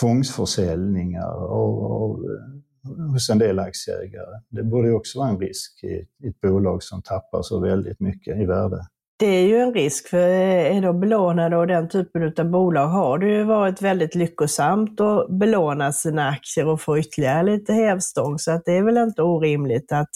tvångsförsäljningar 0.00 1.34
och, 1.34 1.84
eh, 1.84 1.96
och 1.96 3.12
hos 3.12 3.30
en 3.30 3.38
del 3.38 3.58
aktieägare. 3.58 4.40
Det 4.48 4.62
borde 4.62 4.92
också 4.92 5.18
vara 5.18 5.28
en 5.28 5.38
risk 5.38 5.84
i 5.84 6.28
ett 6.28 6.40
bolag 6.40 6.82
som 6.82 7.02
tappar 7.02 7.42
så 7.42 7.60
väldigt 7.60 8.00
mycket 8.00 8.36
i 8.36 8.44
värde. 8.44 8.86
Det 9.18 9.26
är 9.26 9.46
ju 9.46 9.58
en 9.58 9.74
risk, 9.74 10.08
för 10.08 10.18
är 10.18 10.82
de 10.82 11.00
belånade 11.00 11.56
och 11.56 11.66
den 11.66 11.88
typen 11.88 12.34
av 12.38 12.50
bolag 12.50 12.86
har 12.86 13.18
det 13.18 13.26
ju 13.26 13.44
varit 13.44 13.82
väldigt 13.82 14.14
lyckosamt 14.14 15.00
att 15.00 15.30
belåna 15.30 15.92
sina 15.92 16.28
aktier 16.28 16.66
och 16.66 16.80
få 16.80 16.98
ytterligare 16.98 17.42
lite 17.42 17.72
hävstång. 17.72 18.38
Så 18.38 18.50
att 18.50 18.62
det 18.64 18.72
är 18.72 18.82
väl 18.82 18.96
inte 18.96 19.22
orimligt 19.22 19.92
att 19.92 20.10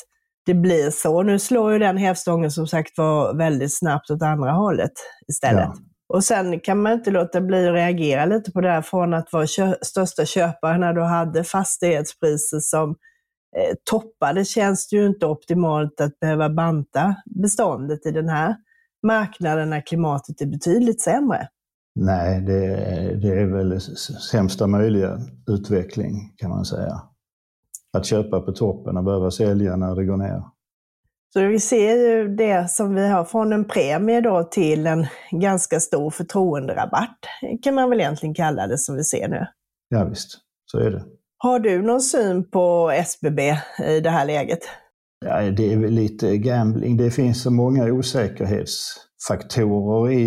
det 0.46 0.54
blir 0.54 0.90
så. 0.90 1.22
Nu 1.22 1.38
slår 1.38 1.72
ju 1.72 1.78
den 1.78 1.96
hävstången 1.96 2.50
som 2.50 2.66
sagt 2.66 2.98
var 2.98 3.34
väldigt 3.34 3.74
snabbt 3.74 4.10
åt 4.10 4.22
andra 4.22 4.52
hållet 4.52 4.92
istället. 5.28 5.68
Ja. 5.74 5.74
Och 6.14 6.24
sen 6.24 6.60
kan 6.60 6.82
man 6.82 6.92
inte 6.92 7.10
låta 7.10 7.40
bli 7.40 7.68
att 7.68 7.74
reagera 7.74 8.24
lite 8.24 8.52
på 8.52 8.60
det 8.60 8.70
här 8.70 8.82
från 8.82 9.14
att 9.14 9.32
vara 9.32 9.46
kö 9.46 9.74
största 9.82 10.24
köpare 10.24 10.78
när 10.78 10.92
du 10.92 11.02
hade 11.02 11.44
fastighetspriser 11.44 12.58
som 12.58 12.90
eh, 13.56 13.74
toppade 13.90 14.44
känns 14.44 14.88
det 14.88 14.96
ju 14.96 15.06
inte 15.06 15.26
optimalt 15.26 16.00
att 16.00 16.20
behöva 16.20 16.48
banta 16.48 17.14
beståndet 17.26 18.06
i 18.06 18.10
den 18.10 18.28
här 18.28 18.56
marknaden 19.02 19.70
när 19.70 19.86
klimatet 19.86 20.40
är 20.40 20.46
betydligt 20.46 21.00
sämre. 21.00 21.48
Nej, 21.94 22.40
det, 22.40 22.66
det 23.22 23.40
är 23.40 23.46
väl 23.46 23.80
sämsta 24.30 24.66
möjliga 24.66 25.18
utveckling 25.50 26.32
kan 26.36 26.50
man 26.50 26.64
säga. 26.64 27.02
Att 27.92 28.06
köpa 28.06 28.40
på 28.40 28.52
toppen 28.52 28.96
och 28.96 29.04
behöva 29.04 29.30
sälja 29.30 29.76
när 29.76 29.94
det 29.94 30.04
går 30.04 30.16
ner. 30.16 30.42
Så 31.32 31.40
vi 31.46 31.60
ser 31.60 31.96
ju 31.96 32.36
det 32.36 32.70
som 32.70 32.94
vi 32.94 33.08
har 33.08 33.24
från 33.24 33.52
en 33.52 33.64
premie 33.64 34.20
då 34.20 34.44
till 34.44 34.86
en 34.86 35.06
ganska 35.30 35.80
stor 35.80 36.10
förtroenderabatt, 36.10 37.18
kan 37.62 37.74
man 37.74 37.90
väl 37.90 38.00
egentligen 38.00 38.34
kalla 38.34 38.66
det 38.66 38.78
som 38.78 38.96
vi 38.96 39.04
ser 39.04 39.28
nu. 39.28 39.46
Ja, 39.88 40.04
visst, 40.04 40.38
så 40.66 40.78
är 40.78 40.90
det. 40.90 41.04
Har 41.38 41.58
du 41.58 41.82
någon 41.82 42.00
syn 42.00 42.50
på 42.50 42.90
SBB 42.90 43.40
i 43.86 44.00
det 44.00 44.10
här 44.10 44.26
läget? 44.26 44.60
Ja, 45.24 45.50
det 45.50 45.72
är 45.72 45.76
väl 45.76 45.92
lite 45.92 46.38
gambling. 46.38 46.96
Det 46.96 47.10
finns 47.10 47.42
så 47.42 47.50
många 47.50 47.84
osäkerhetsfaktorer 47.84 50.12
i, 50.12 50.22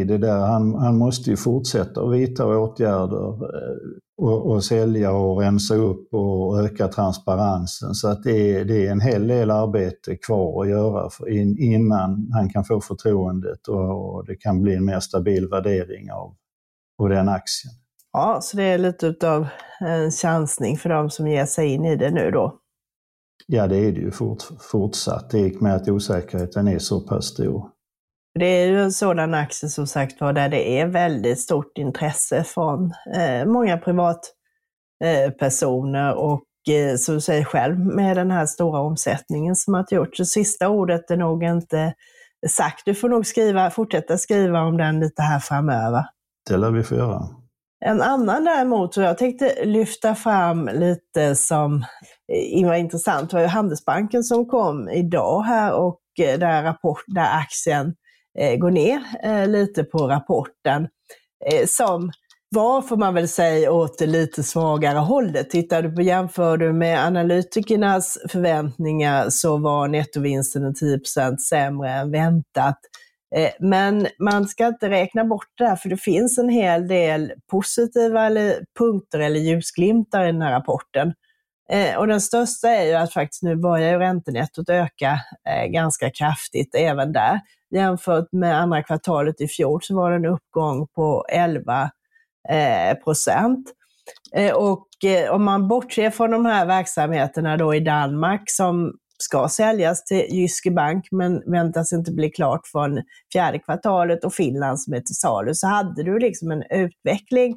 i 0.00 0.04
det 0.04 0.18
där. 0.18 0.38
Han, 0.38 0.74
han 0.74 0.98
måste 0.98 1.30
ju 1.30 1.36
fortsätta 1.36 2.02
att 2.02 2.12
vidta 2.12 2.46
åtgärder. 2.46 3.28
Eh, 3.28 3.76
och, 4.18 4.50
och 4.50 4.64
sälja 4.64 5.12
och 5.12 5.40
rensa 5.40 5.74
upp 5.74 6.14
och 6.14 6.60
öka 6.60 6.88
transparensen. 6.88 7.94
Så 7.94 8.08
att 8.08 8.22
det 8.22 8.54
är, 8.54 8.64
det 8.64 8.86
är 8.86 8.92
en 8.92 9.00
hel 9.00 9.26
del 9.26 9.50
arbete 9.50 10.16
kvar 10.16 10.62
att 10.62 10.70
göra 10.70 11.10
för 11.10 11.30
in, 11.30 11.58
innan 11.58 12.30
han 12.32 12.50
kan 12.50 12.64
få 12.64 12.80
förtroendet 12.80 13.68
och, 13.68 14.14
och, 14.14 14.26
det 14.26 14.36
kan 14.36 14.62
bli 14.62 14.74
en 14.74 14.84
mer 14.84 15.00
stabil 15.00 15.48
värdering 15.48 16.12
av, 16.12 16.34
av 17.02 17.08
den 17.08 17.28
aktien. 17.28 17.74
Ja, 18.12 18.38
så 18.42 18.56
det 18.56 18.62
är 18.62 18.78
lite 18.78 19.06
utav 19.06 19.46
en 19.80 20.10
chansning 20.10 20.76
för 20.76 20.88
de 20.88 21.10
som 21.10 21.28
ger 21.28 21.46
sig 21.46 21.68
in 21.68 21.84
i 21.84 21.96
det 21.96 22.10
nu 22.10 22.30
då? 22.30 22.58
Ja, 23.46 23.66
det 23.66 23.76
är 23.76 23.92
det 23.92 24.00
ju 24.00 24.10
fort, 24.10 24.42
fortsatt, 24.60 25.34
i 25.34 25.56
och 25.56 25.62
med 25.62 25.74
att 25.74 25.88
osäkerheten 25.88 26.68
är 26.68 26.78
så 26.78 27.00
pass 27.00 27.26
stor. 27.26 27.70
Det 28.38 28.46
är 28.46 28.66
ju 28.66 28.82
en 28.82 28.92
sådan 28.92 29.34
aktie 29.34 29.68
som 29.68 29.86
sagt 29.86 30.20
var 30.20 30.32
där 30.32 30.48
det 30.48 30.80
är 30.80 30.86
väldigt 30.86 31.40
stort 31.40 31.78
intresse 31.78 32.44
från 32.44 32.92
eh, 33.16 33.44
många 33.46 33.78
privatpersoner 33.78 36.10
eh, 36.10 36.16
och 36.16 36.44
eh, 36.70 36.96
som 36.96 37.14
du 37.14 37.20
säger 37.20 37.44
själv 37.44 37.78
med 37.78 38.16
den 38.16 38.30
här 38.30 38.46
stora 38.46 38.80
omsättningen 38.80 39.56
som 39.56 39.74
har 39.74 39.86
gjorts. 39.90 40.18
Så 40.18 40.24
sista 40.24 40.68
ordet 40.68 41.10
är 41.10 41.16
nog 41.16 41.44
inte 41.44 41.94
sagt. 42.48 42.82
Du 42.84 42.94
får 42.94 43.08
nog 43.08 43.26
skriva, 43.26 43.70
fortsätta 43.70 44.18
skriva 44.18 44.60
om 44.60 44.76
den 44.76 45.00
lite 45.00 45.22
här 45.22 45.38
framöver. 45.38 46.04
Det 46.50 46.56
lär 46.56 46.70
vi 46.70 46.82
få 46.82 46.94
göra. 46.94 47.28
En 47.84 48.02
annan 48.02 48.44
däremot, 48.44 48.94
som 48.94 49.02
jag 49.02 49.18
tänkte 49.18 49.64
lyfta 49.64 50.14
fram 50.14 50.70
lite 50.74 51.34
som 51.34 51.84
eh, 52.32 52.66
var 52.66 52.74
intressant, 52.74 53.32
var 53.32 53.40
ju 53.40 53.46
Handelsbanken 53.46 54.22
som 54.22 54.46
kom 54.46 54.88
idag 54.88 55.42
här 55.42 55.72
och 55.72 56.00
eh, 56.20 56.38
där, 56.38 56.62
rapport, 56.62 57.04
där 57.06 57.38
aktien 57.38 57.94
eh, 58.38 58.56
går 58.56 58.70
ner 58.70 59.46
lite 59.46 59.84
på 59.84 60.08
rapporten. 60.08 60.88
Som 61.66 62.10
var, 62.50 62.82
får 62.82 62.96
man 62.96 63.14
väl 63.14 63.28
säga, 63.28 63.72
åt 63.72 63.98
det 63.98 64.06
lite 64.06 64.42
svagare 64.42 64.98
hållet. 64.98 65.50
Tittar 65.50 65.82
du 65.82 65.92
på 65.92 66.02
jämför 66.02 66.56
du 66.56 66.72
med 66.72 67.06
analytikernas 67.06 68.18
förväntningar 68.28 69.26
så 69.30 69.56
var 69.56 69.88
nettovinsten 69.88 70.74
10% 70.74 71.36
sämre 71.36 71.90
än 71.90 72.10
väntat. 72.10 72.78
Eh, 73.36 73.50
men 73.60 74.06
man 74.18 74.48
ska 74.48 74.66
inte 74.66 74.90
räkna 74.90 75.24
bort 75.24 75.48
det 75.58 75.64
här, 75.66 75.76
för 75.76 75.88
det 75.88 75.96
finns 75.96 76.38
en 76.38 76.48
hel 76.48 76.88
del 76.88 77.32
positiva 77.50 78.26
eller 78.26 78.64
punkter 78.78 79.18
eller 79.18 79.40
ljusglimtar 79.40 80.24
i 80.24 80.32
den 80.32 80.42
här 80.42 80.52
rapporten. 80.52 81.14
Eh, 81.70 81.98
och 81.98 82.06
den 82.06 82.20
största 82.20 82.68
är 82.68 82.86
ju 82.86 82.94
att 82.94 83.12
faktiskt 83.12 83.42
nu 83.42 83.56
börjar 83.56 83.90
ju 83.90 83.98
räntenettot 83.98 84.68
öka 84.68 85.20
eh, 85.48 85.66
ganska 85.66 86.10
kraftigt 86.10 86.74
även 86.74 87.12
där. 87.12 87.40
Jämfört 87.70 88.32
med 88.32 88.60
andra 88.60 88.82
kvartalet 88.82 89.40
i 89.40 89.48
fjol 89.48 89.80
så 89.82 89.96
var 89.96 90.10
det 90.10 90.16
en 90.16 90.26
uppgång 90.26 90.86
på 90.86 91.26
11 91.28 91.90
procent. 93.04 93.72
Och 94.54 94.86
om 95.30 95.44
man 95.44 95.68
bortser 95.68 96.10
från 96.10 96.30
de 96.30 96.46
här 96.46 96.66
verksamheterna 96.66 97.56
då 97.56 97.74
i 97.74 97.80
Danmark 97.80 98.42
som 98.46 98.92
ska 99.22 99.48
säljas 99.48 100.04
till 100.04 100.26
Jyske 100.30 100.70
Bank 100.70 101.08
men 101.10 101.42
väntas 101.50 101.92
inte 101.92 102.12
bli 102.12 102.30
klart 102.30 102.66
från 102.66 103.02
fjärde 103.32 103.58
kvartalet 103.58 104.24
och 104.24 104.34
Finland 104.34 104.80
som 104.80 104.94
är 104.94 105.00
till 105.00 105.14
salu, 105.14 105.54
så 105.54 105.66
hade 105.66 106.02
du 106.02 106.18
liksom 106.18 106.50
en 106.50 106.62
utveckling 106.70 107.56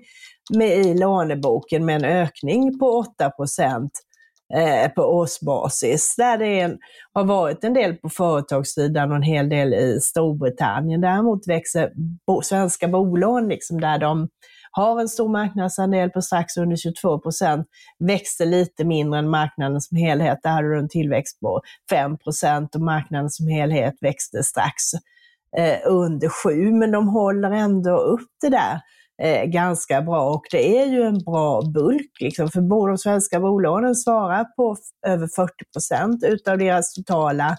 med, 0.53 0.77
i 0.77 0.93
låneboken 0.93 1.85
med 1.85 1.95
en 1.95 2.05
ökning 2.05 2.79
på 2.79 2.85
8 2.85 3.31
eh, 4.53 4.91
på 4.91 5.01
årsbasis. 5.01 6.15
Där 6.17 6.37
det 6.37 6.59
en, 6.59 6.77
har 7.13 7.23
varit 7.23 7.63
en 7.63 7.73
del 7.73 7.95
på 7.95 8.09
företagssidan 8.09 9.09
och 9.09 9.15
en 9.15 9.21
hel 9.21 9.49
del 9.49 9.73
i 9.73 9.99
Storbritannien. 10.01 11.01
Däremot 11.01 11.47
växer 11.47 11.91
bo, 12.27 12.41
svenska 12.41 12.87
bolån, 12.87 13.47
liksom 13.47 13.81
där 13.81 13.97
de 13.97 14.29
har 14.71 15.01
en 15.01 15.09
stor 15.09 15.29
marknadsandel 15.29 16.09
på 16.09 16.21
strax 16.21 16.57
under 16.57 16.75
22 16.75 17.19
procent, 17.19 17.67
växte 17.99 18.45
lite 18.45 18.85
mindre 18.85 19.19
än 19.19 19.29
marknaden 19.29 19.81
som 19.81 19.97
helhet. 19.97 20.39
Där 20.43 20.49
hade 20.49 20.73
du 20.73 20.79
en 20.79 20.89
tillväxt 20.89 21.39
på 21.39 21.61
5 21.89 22.17
procent 22.17 22.75
och 22.75 22.81
marknaden 22.81 23.29
som 23.29 23.47
helhet 23.47 23.93
växte 24.01 24.43
strax 24.43 24.93
eh, 25.57 25.77
under 25.85 26.29
7, 26.29 26.71
men 26.71 26.91
de 26.91 27.07
håller 27.07 27.51
ändå 27.51 27.97
upp 27.97 28.29
det 28.41 28.49
där 28.49 28.81
eh, 29.21 29.45
ganska 29.45 30.01
bra 30.01 30.29
och 30.29 30.43
det 30.51 30.79
är 30.79 30.85
ju 30.85 31.01
en 31.01 31.19
bra 31.19 31.61
bulk. 31.61 32.11
Liksom, 32.19 32.49
för 32.49 32.87
de 32.87 32.97
svenska 32.97 33.39
bolånen 33.39 33.95
svarar 33.95 34.43
på 34.43 34.77
över 35.07 35.27
40 35.35 35.53
procent 35.73 36.23
utav 36.23 36.57
deras 36.57 36.93
totala 36.93 37.57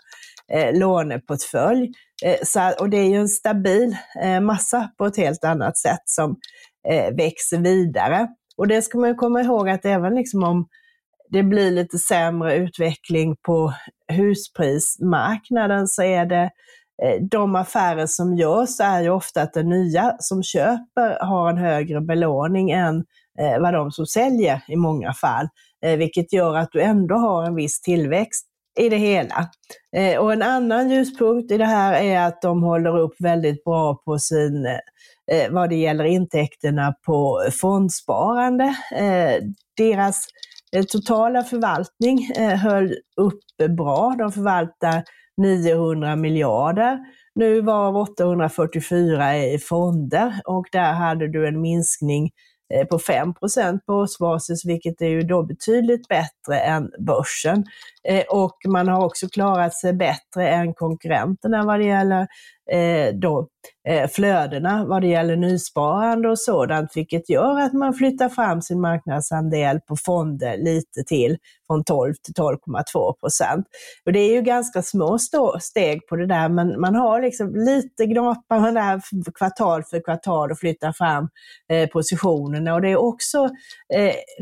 eh, 0.53 0.79
låneportfölj. 0.79 1.90
Eh, 2.25 2.37
så, 2.42 2.72
och 2.81 2.90
det 2.90 2.96
är 2.96 3.09
ju 3.09 3.16
en 3.16 3.29
stabil 3.29 3.96
eh, 4.22 4.40
massa 4.40 4.90
på 4.98 5.07
ett 5.07 5.16
helt 5.16 5.44
annat 5.44 5.79
sätt 5.79 6.03
som 6.05 6.37
eh, 6.88 7.14
växer 7.14 7.58
vidare. 7.58 8.28
Och 8.56 8.68
det 8.68 8.82
ska 8.82 8.98
man 8.98 9.16
komma 9.16 9.40
ihåg 9.40 9.68
att 9.68 9.84
även 9.84 10.14
liksom 10.14 10.44
om 10.44 10.68
det 11.32 11.42
blir 11.42 11.70
lite 11.70 11.98
sämre 11.98 12.56
utveckling 12.56 13.36
på 13.42 13.72
husprismarknaden 14.12 15.88
så 15.88 16.02
är 16.02 16.26
det 16.26 16.50
eh, 17.02 17.22
de 17.30 17.56
affärer 17.56 18.06
som 18.06 18.36
görs 18.36 18.80
är 18.80 19.02
ju 19.02 19.10
ofta 19.10 19.42
att 19.42 19.54
den 19.54 19.68
nya 19.68 20.16
som 20.18 20.42
köper 20.42 21.24
har 21.24 21.50
en 21.50 21.58
högre 21.58 22.00
belåning 22.00 22.70
än 22.70 23.04
eh, 23.38 23.60
vad 23.60 23.74
de 23.74 23.90
som 23.90 24.06
säljer 24.06 24.62
i 24.68 24.76
många 24.76 25.12
fall. 25.12 25.48
Eh, 25.84 25.96
vilket 25.96 26.32
gör 26.32 26.56
att 26.56 26.72
du 26.72 26.82
ändå 26.82 27.14
har 27.14 27.44
en 27.44 27.54
viss 27.54 27.80
tillväxt 27.80 28.46
i 28.78 28.88
det 28.88 28.96
hela. 28.96 29.48
Och 30.20 30.32
en 30.32 30.42
annan 30.42 30.90
ljuspunkt 30.90 31.52
i 31.52 31.58
det 31.58 31.64
här 31.64 32.02
är 32.02 32.26
att 32.26 32.42
de 32.42 32.62
håller 32.62 32.98
upp 32.98 33.14
väldigt 33.18 33.64
bra 33.64 33.94
på 34.04 34.18
sin 34.18 34.66
eh, 35.32 35.50
vad 35.50 35.68
det 35.68 35.76
gäller 35.76 36.04
intäkterna 36.04 36.94
på 37.06 37.48
fondsparande. 37.60 38.64
Eh, 38.96 39.42
deras 39.76 40.26
eh, 40.76 40.84
totala 40.84 41.42
förvaltning 41.44 42.30
eh, 42.36 42.56
höll 42.56 42.94
uppe 43.16 43.68
bra. 43.68 44.14
De 44.18 44.32
förvaltar 44.32 45.02
900 45.36 46.16
miljarder. 46.16 46.98
Nu 47.34 47.60
var 47.60 47.96
844 47.96 49.36
i 49.36 49.58
fonder 49.58 50.40
och 50.44 50.66
där 50.72 50.92
hade 50.92 51.28
du 51.28 51.48
en 51.48 51.60
minskning 51.60 52.30
eh, 52.74 52.86
på 52.86 52.98
5% 52.98 53.80
på 53.86 53.92
årsbasis, 53.94 54.64
vilket 54.64 55.02
är 55.02 55.08
ju 55.08 55.22
då 55.22 55.42
betydligt 55.42 56.08
bättre 56.08 56.60
än 56.60 56.90
börsen. 57.06 57.64
Eh, 58.08 58.24
och 58.28 58.56
man 58.68 58.88
har 58.88 59.04
också 59.04 59.28
klarat 59.28 59.74
sig 59.74 59.92
bättre 59.92 60.48
än 60.48 60.74
konkurrenterna 60.74 61.64
vad 61.64 61.80
det 61.80 61.86
gäller 61.86 62.26
eh, 62.70 63.14
då, 63.14 63.48
eh, 63.88 64.08
flödena, 64.10 64.84
vad 64.84 65.02
det 65.02 65.08
gäller 65.08 65.36
nysparande 65.36 66.28
och 66.28 66.38
sådant, 66.38 66.96
vilket 66.96 67.30
gör 67.30 67.60
att 67.60 67.72
man 67.72 67.94
flyttar 67.94 68.28
fram 68.28 68.62
sin 68.62 68.80
marknadsandel 68.80 69.80
på 69.80 69.96
fonder 69.96 70.56
lite 70.56 71.04
till, 71.06 71.36
från 71.66 71.84
12 71.84 72.14
till 72.22 72.34
12,2 72.34 73.12
procent. 73.20 73.66
Och 74.06 74.12
det 74.12 74.20
är 74.20 74.34
ju 74.34 74.42
ganska 74.42 74.82
små 74.82 75.18
steg 75.60 76.06
på 76.06 76.16
det 76.16 76.26
där, 76.26 76.48
men 76.48 76.80
man 76.80 76.94
har 76.94 77.22
liksom 77.22 77.54
lite 77.54 78.06
gnapar 78.06 78.72
där 78.72 79.00
kvartal 79.34 79.84
för 79.84 80.04
kvartal 80.04 80.50
och 80.50 80.58
flyttar 80.58 80.92
fram 80.92 81.28
positionerna 81.92 82.74
och 82.74 82.80
det 82.82 82.88
är 82.88 82.96
också 82.96 83.48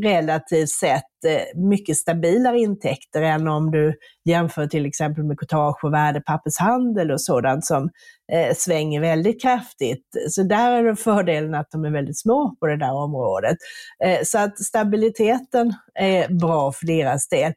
relativt 0.01 0.69
sett 0.69 1.10
Eh, 1.25 1.61
mycket 1.61 1.97
stabilare 1.97 2.59
intäkter 2.59 3.21
än 3.21 3.47
om 3.47 3.71
du 3.71 3.93
jämför 4.25 4.67
till 4.67 4.85
exempel 4.85 5.23
med 5.23 5.39
courtage 5.39 5.83
och 5.83 5.93
värdepappershandel 5.93 7.11
och 7.11 7.21
sådant 7.21 7.65
som 7.65 7.89
eh, 8.31 8.55
svänger 8.55 9.01
väldigt 9.01 9.41
kraftigt. 9.41 10.05
Så 10.29 10.43
där 10.43 10.71
är 10.71 10.83
det 10.83 10.95
fördelen 10.95 11.55
att 11.55 11.71
de 11.71 11.85
är 11.85 11.91
väldigt 11.91 12.19
små 12.19 12.55
på 12.59 12.67
det 12.67 12.77
där 12.77 12.93
området. 12.93 13.57
Eh, 14.03 14.19
så 14.23 14.39
att 14.39 14.59
stabiliteten 14.59 15.73
är 15.93 16.39
bra 16.39 16.71
för 16.71 16.85
deras 16.85 17.27
del. 17.27 17.53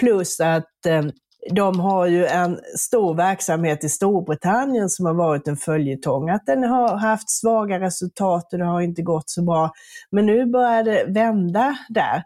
Plus 0.00 0.40
att 0.40 0.86
eh, 0.86 1.02
de 1.50 1.80
har 1.80 2.06
ju 2.06 2.26
en 2.26 2.58
stor 2.76 3.14
verksamhet 3.14 3.84
i 3.84 3.88
Storbritannien 3.88 4.88
som 4.88 5.06
har 5.06 5.14
varit 5.14 5.48
en 5.48 5.56
följetong. 5.56 6.30
Att 6.30 6.46
den 6.46 6.62
har 6.62 6.96
haft 6.96 7.30
svaga 7.30 7.80
resultat 7.80 8.52
och 8.52 8.58
det 8.58 8.64
har 8.64 8.80
inte 8.80 9.02
gått 9.02 9.30
så 9.30 9.42
bra. 9.42 9.70
Men 10.10 10.26
nu 10.26 10.46
börjar 10.46 10.82
det 10.82 11.04
vända 11.08 11.78
där. 11.88 12.22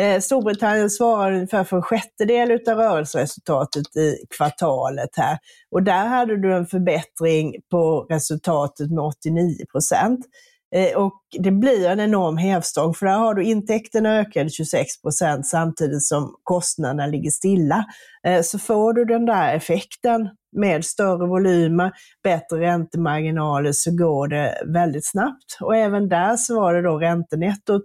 Eh, 0.00 0.20
Storbritannien 0.20 0.90
svarar 0.90 1.32
ungefär 1.32 1.64
för 1.64 1.76
en 1.76 1.82
sjättedel 1.82 2.50
av 2.50 2.78
rörelseresultatet 2.78 3.96
i 3.96 4.16
kvartalet 4.36 5.10
här. 5.16 5.38
Och 5.70 5.82
där 5.82 6.06
hade 6.06 6.36
du 6.36 6.54
en 6.54 6.66
förbättring 6.66 7.54
på 7.70 8.06
resultatet 8.10 8.90
med 8.90 9.04
89 9.04 9.56
procent. 9.72 10.26
Eh, 10.74 10.96
och 10.96 11.20
det 11.38 11.50
blir 11.50 11.88
en 11.88 12.00
enorm 12.00 12.36
hävstång 12.36 12.94
för 12.94 13.06
där 13.06 13.16
har 13.18 13.34
du 13.34 13.44
intäkterna 13.44 14.18
ökade 14.18 14.50
26 14.50 15.02
procent 15.02 15.46
samtidigt 15.46 16.02
som 16.02 16.34
kostnaderna 16.42 17.06
ligger 17.06 17.30
stilla. 17.30 17.84
Eh, 18.26 18.42
så 18.42 18.58
får 18.58 18.92
du 18.92 19.04
den 19.04 19.26
där 19.26 19.54
effekten 19.54 20.30
med 20.56 20.84
större 20.84 21.26
volymer, 21.26 21.92
bättre 22.24 22.60
räntemarginaler 22.60 23.72
så 23.72 23.90
går 23.96 24.28
det 24.28 24.62
väldigt 24.66 25.06
snabbt. 25.06 25.58
Och 25.60 25.76
även 25.76 26.08
där 26.08 26.36
så 26.36 26.60
var 26.60 26.74
det 26.74 26.82
då 26.82 26.98
räntenettot 26.98 27.82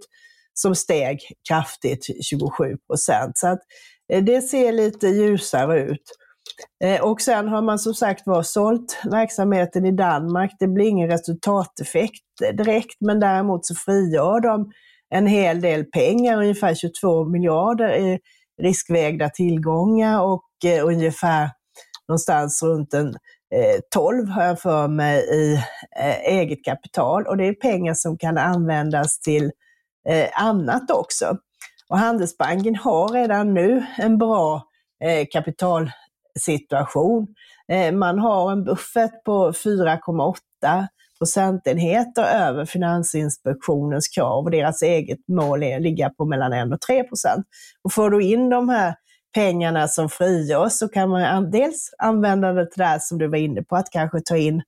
som 0.60 0.74
steg 0.74 1.20
kraftigt, 1.48 2.24
27 2.24 2.76
procent. 2.86 3.38
Så 3.38 3.46
att 3.46 3.60
eh, 4.12 4.24
det 4.24 4.42
ser 4.42 4.72
lite 4.72 5.08
ljusare 5.08 5.80
ut. 5.80 6.02
Eh, 6.84 7.00
och 7.00 7.20
sen 7.20 7.48
har 7.48 7.62
man 7.62 7.78
som 7.78 7.94
sagt 7.94 8.26
var 8.26 8.42
sålt 8.42 8.98
verksamheten 9.10 9.86
i 9.86 9.92
Danmark. 9.92 10.56
Det 10.58 10.68
blir 10.68 10.88
ingen 10.88 11.10
resultateffekt 11.10 12.42
eh, 12.44 12.56
direkt, 12.56 12.96
men 13.00 13.20
däremot 13.20 13.66
så 13.66 13.74
frigör 13.74 14.40
de 14.40 14.72
en 15.14 15.26
hel 15.26 15.60
del 15.60 15.84
pengar, 15.84 16.38
ungefär 16.38 16.74
22 16.74 17.24
miljarder 17.24 17.96
i 17.96 18.18
riskvägda 18.62 19.28
tillgångar 19.28 20.22
och 20.22 20.44
ungefär 20.84 21.50
någonstans 22.08 22.62
runt 22.62 22.94
en 22.94 23.14
12 23.94 24.28
har 24.28 24.44
jag 24.44 24.60
för 24.60 24.88
mig 24.88 25.18
i 25.18 25.62
eget 26.26 26.64
kapital 26.64 27.26
och 27.26 27.36
det 27.36 27.44
är 27.44 27.52
pengar 27.52 27.94
som 27.94 28.18
kan 28.18 28.38
användas 28.38 29.20
till 29.20 29.50
Eh, 30.08 30.28
annat 30.34 30.90
också. 30.90 31.36
Och 31.88 31.98
Handelsbanken 31.98 32.76
har 32.76 33.08
redan 33.08 33.54
nu 33.54 33.86
en 33.98 34.18
bra 34.18 34.62
eh, 35.04 35.26
kapitalsituation. 35.30 37.26
Eh, 37.72 37.92
man 37.92 38.18
har 38.18 38.52
en 38.52 38.64
buffert 38.64 39.24
på 39.24 39.52
4,8 39.52 40.86
procentenheter 41.18 42.22
över 42.22 42.64
Finansinspektionens 42.64 44.08
krav 44.08 44.44
och 44.44 44.50
deras 44.50 44.82
eget 44.82 45.28
mål 45.28 45.62
är 45.62 45.76
att 45.76 45.82
ligga 45.82 46.10
på 46.10 46.24
mellan 46.24 46.52
1 46.52 46.72
och 46.72 46.80
3 46.80 47.04
procent. 47.04 47.46
Och 47.84 47.92
får 47.92 48.10
du 48.10 48.22
in 48.22 48.50
de 48.50 48.68
här 48.68 48.94
pengarna 49.34 49.88
som 49.88 50.08
frigörs 50.08 50.72
så 50.72 50.88
kan 50.88 51.08
man 51.08 51.50
dels 51.50 51.94
använda 51.98 52.52
det 52.52 52.70
till 52.70 52.82
det 52.82 52.98
som 53.02 53.18
du 53.18 53.28
var 53.28 53.38
inne 53.38 53.62
på, 53.62 53.76
att 53.76 53.90
kanske 53.90 54.20
ta 54.20 54.36
in 54.36 54.62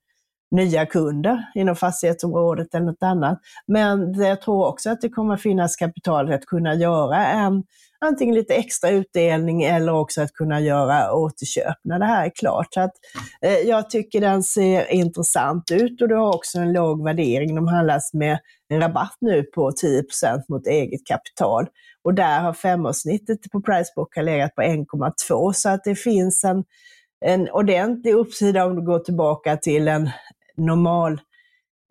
nya 0.51 0.87
kunder 0.87 1.45
inom 1.55 1.77
fastighetsområdet 1.77 2.75
eller 2.75 2.87
något 2.87 3.03
annat. 3.03 3.39
Men 3.67 4.15
jag 4.15 4.43
tror 4.43 4.67
också 4.67 4.91
att 4.91 5.01
det 5.01 5.09
kommer 5.09 5.37
finnas 5.37 5.77
kapital 5.77 6.33
att 6.33 6.47
kunna 6.47 6.75
göra 6.75 7.27
en 7.27 7.63
antingen 8.05 8.35
lite 8.35 8.55
extra 8.55 8.91
utdelning 8.91 9.63
eller 9.63 9.93
också 9.93 10.23
att 10.23 10.33
kunna 10.33 10.61
göra 10.61 11.13
återköp 11.13 11.77
när 11.85 11.99
det 11.99 12.05
här 12.05 12.27
är 12.27 12.31
klart. 12.31 12.67
Så 12.71 12.81
att, 12.81 12.93
eh, 13.43 13.59
jag 13.59 13.91
tycker 13.91 14.21
den 14.21 14.43
ser 14.43 14.93
intressant 14.93 15.71
ut 15.71 16.03
och 16.03 16.09
du 16.09 16.15
har 16.15 16.37
också 16.37 16.59
en 16.59 16.73
låg 16.73 17.05
värdering. 17.05 17.55
De 17.55 17.69
handlas 17.69 18.15
med 18.15 18.39
en 18.69 18.81
rabatt 18.81 19.17
nu 19.21 19.43
på 19.43 19.73
10% 19.73 20.49
mot 20.49 20.67
eget 20.67 21.07
kapital. 21.07 21.67
Och 22.05 22.15
där 22.15 22.41
har 22.41 22.53
femårssnittet 22.53 23.39
på 23.53 23.61
Pricebook 23.61 24.17
legat 24.17 24.55
på 24.55 24.63
1,2 24.63 25.53
så 25.53 25.69
att 25.69 25.85
det 25.85 25.95
finns 25.95 26.45
en, 26.45 26.65
en 27.25 27.51
ordentlig 27.51 28.13
uppsida 28.13 28.67
om 28.67 28.77
du 28.77 28.83
går 28.83 28.99
tillbaka 28.99 29.57
till 29.57 29.89
en 29.89 30.11
normal 30.57 31.21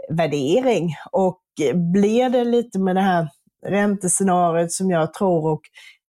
värdering. 0.09 0.95
Och 1.11 1.41
blir 1.93 2.29
det 2.29 2.43
lite 2.43 2.79
med 2.79 2.95
det 2.95 3.01
här 3.01 3.27
räntescenariot 3.67 4.71
som 4.71 4.89
jag 4.89 5.13
tror 5.13 5.51
och 5.51 5.61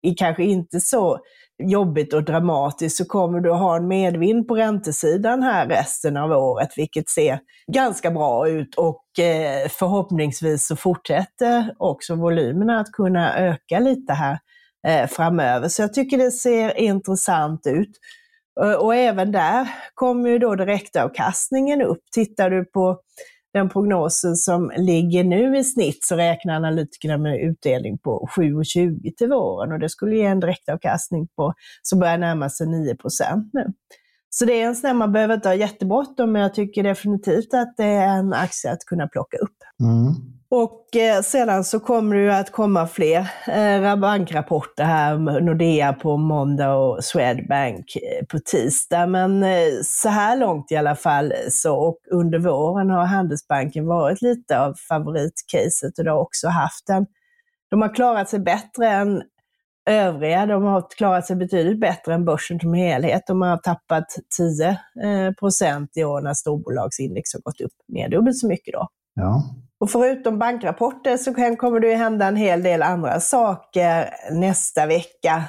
är 0.02 0.14
kanske 0.16 0.44
inte 0.44 0.80
så 0.80 1.18
jobbigt 1.62 2.14
och 2.14 2.24
dramatiskt 2.24 2.96
så 2.96 3.04
kommer 3.04 3.40
du 3.40 3.50
ha 3.50 3.76
en 3.76 3.88
medvind 3.88 4.48
på 4.48 4.56
räntesidan 4.56 5.42
här 5.42 5.66
resten 5.66 6.16
av 6.16 6.30
året, 6.30 6.68
vilket 6.76 7.08
ser 7.08 7.40
ganska 7.72 8.10
bra 8.10 8.48
ut 8.48 8.74
och 8.74 9.18
eh, 9.18 9.68
förhoppningsvis 9.68 10.66
så 10.66 10.76
fortsätter 10.76 11.74
också 11.78 12.14
volymerna 12.14 12.80
att 12.80 12.92
kunna 12.92 13.38
öka 13.38 13.78
lite 13.78 14.12
här 14.12 14.38
eh, 14.88 15.06
framöver. 15.06 15.68
Så 15.68 15.82
jag 15.82 15.94
tycker 15.94 16.18
det 16.18 16.30
ser 16.30 16.78
intressant 16.78 17.66
ut. 17.66 17.90
Eh, 18.60 18.72
och 18.72 18.94
även 18.94 19.32
där 19.32 19.68
kommer 19.94 20.30
ju 20.30 20.38
då 20.38 20.54
direktavkastningen 20.54 21.82
upp. 21.82 22.00
Tittar 22.12 22.50
du 22.50 22.64
på 22.64 23.00
den 23.52 23.68
prognosen 23.68 24.36
som 24.36 24.72
ligger 24.76 25.24
nu 25.24 25.58
i 25.58 25.64
snitt 25.64 26.04
så 26.04 26.16
räknar 26.16 26.54
analytikerna 26.54 27.18
med 27.18 27.40
utdelning 27.40 27.98
på 27.98 28.28
7,20 28.36 29.14
till 29.16 29.28
våren 29.28 29.72
och 29.72 29.78
det 29.78 29.88
skulle 29.88 30.16
ge 30.16 30.24
en 30.24 30.40
direktavkastning 30.40 31.28
på, 31.36 31.54
som 31.82 31.98
börjar 32.00 32.18
närma 32.18 32.50
sig 32.50 32.66
9 32.66 32.96
nu. 33.52 33.72
Så 34.30 34.44
det 34.44 34.60
är 34.60 34.66
en 34.66 34.76
sån 34.76 34.88
där, 34.88 34.94
man 34.94 35.12
behöver 35.12 35.34
inte 35.34 35.48
ha 35.48 35.54
jättebråttom, 35.54 36.32
men 36.32 36.42
jag 36.42 36.54
tycker 36.54 36.82
definitivt 36.82 37.54
att 37.54 37.76
det 37.76 37.84
är 37.84 38.18
en 38.18 38.32
aktie 38.32 38.72
att 38.72 38.84
kunna 38.86 39.08
plocka 39.08 39.36
upp. 39.36 39.56
Mm. 39.80 40.14
Och 40.54 40.96
eh, 40.96 41.22
sedan 41.22 41.64
så 41.64 41.80
kommer 41.80 42.16
det 42.16 42.22
ju 42.22 42.30
att 42.30 42.52
komma 42.52 42.86
fler 42.86 43.30
eh, 43.48 43.96
bankrapporter 43.96 44.84
här, 44.84 45.18
Nordea 45.40 45.92
på 45.92 46.16
måndag 46.16 46.74
och 46.74 47.04
Swedbank 47.04 47.96
eh, 47.96 48.26
på 48.26 48.38
tisdag. 48.38 49.06
Men 49.06 49.42
eh, 49.42 49.68
så 49.84 50.08
här 50.08 50.36
långt 50.36 50.72
i 50.72 50.76
alla 50.76 50.96
fall, 50.96 51.32
så, 51.48 51.74
och 51.74 51.98
under 52.10 52.38
våren 52.38 52.90
har 52.90 53.04
Handelsbanken 53.04 53.86
varit 53.86 54.22
lite 54.22 54.60
av 54.60 54.74
favoritcaset 54.88 55.98
och 55.98 56.04
det 56.04 56.10
har 56.10 56.18
också 56.18 56.48
haft 56.48 56.88
en, 56.88 57.06
de 57.70 57.82
har 57.82 57.94
klarat 57.94 58.28
sig 58.28 58.40
bättre 58.40 58.88
än 58.88 59.22
övriga. 59.90 60.46
De 60.46 60.62
har 60.62 60.84
klarat 60.96 61.26
sig 61.26 61.36
betydligt 61.36 61.80
bättre 61.80 62.14
än 62.14 62.24
börsen 62.24 62.60
som 62.60 62.74
helhet. 62.74 63.22
De 63.26 63.42
har 63.42 63.56
tappat 63.56 64.06
10 64.38 65.34
procent 65.38 65.90
i 65.96 66.04
år 66.04 66.20
när 66.20 66.34
storbolagsindex 66.34 67.34
har 67.34 67.40
gått 67.40 67.60
upp 67.60 67.72
mer 67.88 68.08
dubbelt 68.08 68.38
så 68.38 68.46
mycket 68.46 68.74
då. 68.74 68.88
Ja. 69.14 69.42
Och 69.82 69.90
förutom 69.90 70.38
bankrapporter 70.38 71.16
så 71.16 71.34
kommer 71.56 71.80
det 71.80 71.94
hända 71.94 72.26
en 72.26 72.36
hel 72.36 72.62
del 72.62 72.82
andra 72.82 73.20
saker 73.20 74.10
nästa 74.30 74.86
vecka. 74.86 75.44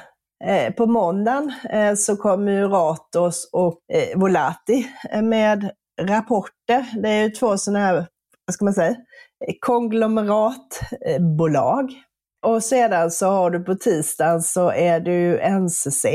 Eh, 0.46 0.74
på 0.74 0.86
måndagen 0.86 1.54
eh, 1.70 1.94
så 1.96 2.16
kommer 2.16 2.68
Ratos 2.68 3.50
och 3.52 3.80
eh, 3.94 4.20
Volati 4.20 4.88
med 5.24 5.72
rapporter. 6.02 7.02
Det 7.02 7.10
är 7.10 7.24
ju 7.24 7.30
två 7.30 7.58
sådana 7.58 7.86
här, 7.86 8.08
vad 8.46 8.54
ska 8.54 8.66
man 8.66 8.74
säga, 8.74 8.96
konglomeratbolag. 9.60 11.92
Och 12.46 12.64
sedan 12.64 13.12
så 13.12 13.28
har 13.28 13.50
du 13.50 13.60
på 13.60 13.76
tisdagen 13.76 14.42
så 14.42 14.72
är 14.72 15.00
det 15.00 15.12
ju 15.12 15.40
NCC. 15.60 16.06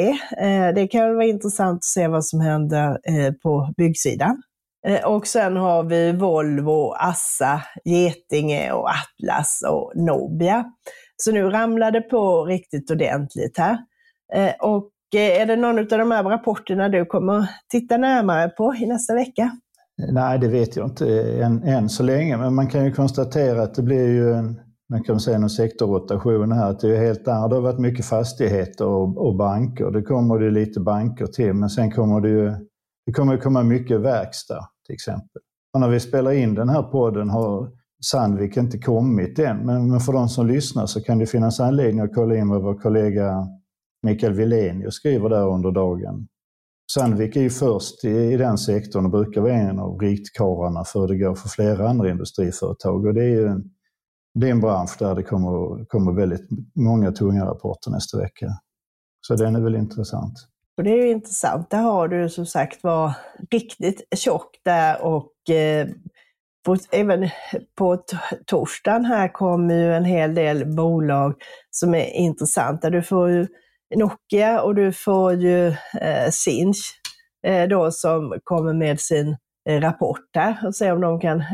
Det 0.75 0.89
kan 0.91 1.15
vara 1.15 1.27
intressant 1.27 1.77
att 1.77 1.85
se 1.85 2.09
vad 2.09 2.25
som 2.25 2.41
händer 2.41 2.99
på 3.43 3.73
byggsidan. 3.77 4.43
Eh, 4.87 5.05
och 5.05 5.27
sen 5.27 5.57
har 5.57 5.83
vi 5.83 6.13
Volvo, 6.13 6.93
Assa, 6.93 7.63
Getinge 7.85 8.73
och 8.73 8.89
Atlas 8.89 9.63
och 9.69 9.93
Nobia. 9.95 10.65
Så 11.17 11.33
nu 11.33 11.51
ramlar 11.51 11.91
det 11.91 12.01
på 12.01 12.45
riktigt 12.45 12.91
ordentligt 12.91 13.59
här. 13.59 13.79
Eh, 14.35 14.53
och 14.61 14.91
eh, 15.15 15.41
är 15.43 15.47
det 15.47 15.57
någon 15.57 15.79
av 15.79 15.87
de 15.87 16.11
här 16.11 16.23
rapporterna 16.23 16.89
du 16.89 17.05
kommer 17.05 17.51
titta 17.69 17.97
närmare 17.97 18.49
på 18.49 18.75
i 18.75 18.87
nästa 18.87 19.15
vecka? 19.15 19.51
Nej, 20.13 20.39
det 20.39 20.49
vet 20.49 20.77
jag 20.77 20.87
inte 20.87 21.23
än, 21.43 21.63
än 21.63 21.89
så 21.89 22.03
länge, 22.03 22.37
men 22.37 22.55
man 22.55 22.67
kan 22.67 22.85
ju 22.85 22.93
konstatera 22.93 23.63
att 23.63 23.75
det 23.75 23.83
blir 23.83 24.07
ju 24.07 24.33
en, 24.33 24.61
man 24.91 25.03
kan 25.03 25.21
säga 25.21 25.39
någon 25.39 25.51
sektorrotation 25.51 26.53
här, 26.53 26.71
att 26.71 26.81
det 26.81 26.97
är 26.97 27.07
helt. 27.07 27.25
Det 27.25 27.33
har 27.33 27.61
varit 27.61 27.79
mycket 27.79 28.07
fastigheter 28.07 28.87
och, 28.87 29.27
och 29.27 29.37
banker. 29.37 29.91
Det 29.91 30.03
kommer 30.03 30.39
det 30.39 30.51
lite 30.51 30.81
banker 30.81 31.27
till, 31.27 31.55
men 31.55 31.71
sen 31.71 31.91
kommer 31.91 32.21
det 32.21 32.29
ju 32.29 32.53
det 33.09 33.13
kommer 33.13 33.35
att 33.35 33.43
komma 33.43 33.63
mycket 33.63 34.01
verkstad 34.01 34.69
till 34.87 34.95
exempel. 34.95 35.43
Och 35.75 35.81
när 35.81 35.89
vi 35.89 36.01
spelar 36.01 36.33
in 36.33 36.55
den 36.55 36.69
här 36.69 36.83
podden 36.83 37.31
har 37.31 37.71
Sandvik 38.05 38.57
inte 38.57 38.79
kommit 38.79 39.39
än, 39.39 39.67
men 39.67 40.01
för 40.01 40.13
de 40.13 40.29
som 40.29 40.47
lyssnar 40.47 40.87
så 40.87 41.01
kan 41.01 41.19
det 41.19 41.27
finnas 41.27 41.61
anledning 41.61 42.01
att 42.01 42.15
kolla 42.15 42.37
in 42.37 42.49
vad 42.49 42.63
vår 42.63 42.75
kollega 42.75 43.49
Mikael 44.03 44.33
Wilenius 44.33 44.95
skriver 44.95 45.29
där 45.29 45.49
under 45.49 45.71
dagen. 45.71 46.29
Sandvik 46.93 47.37
är 47.37 47.41
ju 47.41 47.51
först 47.51 48.05
i, 48.05 48.37
den 48.37 48.59
sektorn 48.59 49.05
och 49.05 49.11
brukar 49.11 49.41
vara 49.41 49.53
en 49.53 49.79
av 49.79 49.99
riktkarlarna 49.99 50.85
för 50.85 51.09
det 51.09 51.17
går 51.17 51.35
för 51.35 51.49
flera 51.49 51.89
andra 51.89 52.11
industriföretag. 52.11 53.07
Och 53.07 53.15
det 53.15 53.23
är 53.23 53.31
ju 53.31 53.47
en, 53.47 53.71
det 54.35 54.47
är 54.47 54.51
en 54.51 54.61
bransch 54.61 54.97
där 54.99 55.15
det 55.15 55.23
kommer, 55.23 55.85
kommer 55.85 56.13
väldigt 56.13 56.49
många 56.75 57.13
tunga 57.13 57.47
rapporter 57.47 57.91
nästa 57.91 58.19
vecka. 58.19 58.53
Så 59.21 59.35
den 59.35 59.57
är 59.57 59.61
väl 59.61 59.77
intressant. 59.77 60.35
Och 60.79 60.85
det 60.85 60.91
är 60.91 60.97
ju 60.97 61.11
intressant. 61.11 61.71
Där 61.71 61.83
har 61.83 62.09
du 62.09 62.29
som 62.29 62.47
sagt 62.47 62.85
var 62.85 63.13
riktigt 63.51 64.19
tjockt 64.19 64.61
där 64.65 65.03
och 65.03 65.51
eh, 65.51 65.89
på, 66.67 66.77
även 66.93 67.31
på 67.79 68.05
torsdagen 68.47 69.05
här 69.05 69.29
kommer 69.29 69.75
ju 69.75 69.95
en 69.95 70.05
hel 70.05 70.35
del 70.35 70.67
bolag 70.67 71.35
som 71.71 71.95
är 71.95 72.07
intressanta. 72.07 72.91
Du 72.91 73.03
får 73.03 73.31
ju 73.31 73.47
Nokia 73.97 74.63
och 74.63 74.75
du 74.75 74.93
får 74.93 75.33
ju 75.33 75.67
eh, 76.01 76.31
Sinch 76.31 77.01
eh, 77.47 77.69
då 77.69 77.91
som 77.91 78.39
kommer 78.45 78.73
med 78.73 79.01
sin 79.01 79.37
eh, 79.69 79.81
rapport 79.81 80.29
där 80.33 80.59
och 80.67 80.75
se 80.75 80.93
om 80.93 81.01
de 81.01 81.21
kan 81.21 81.41
eh, 81.41 81.47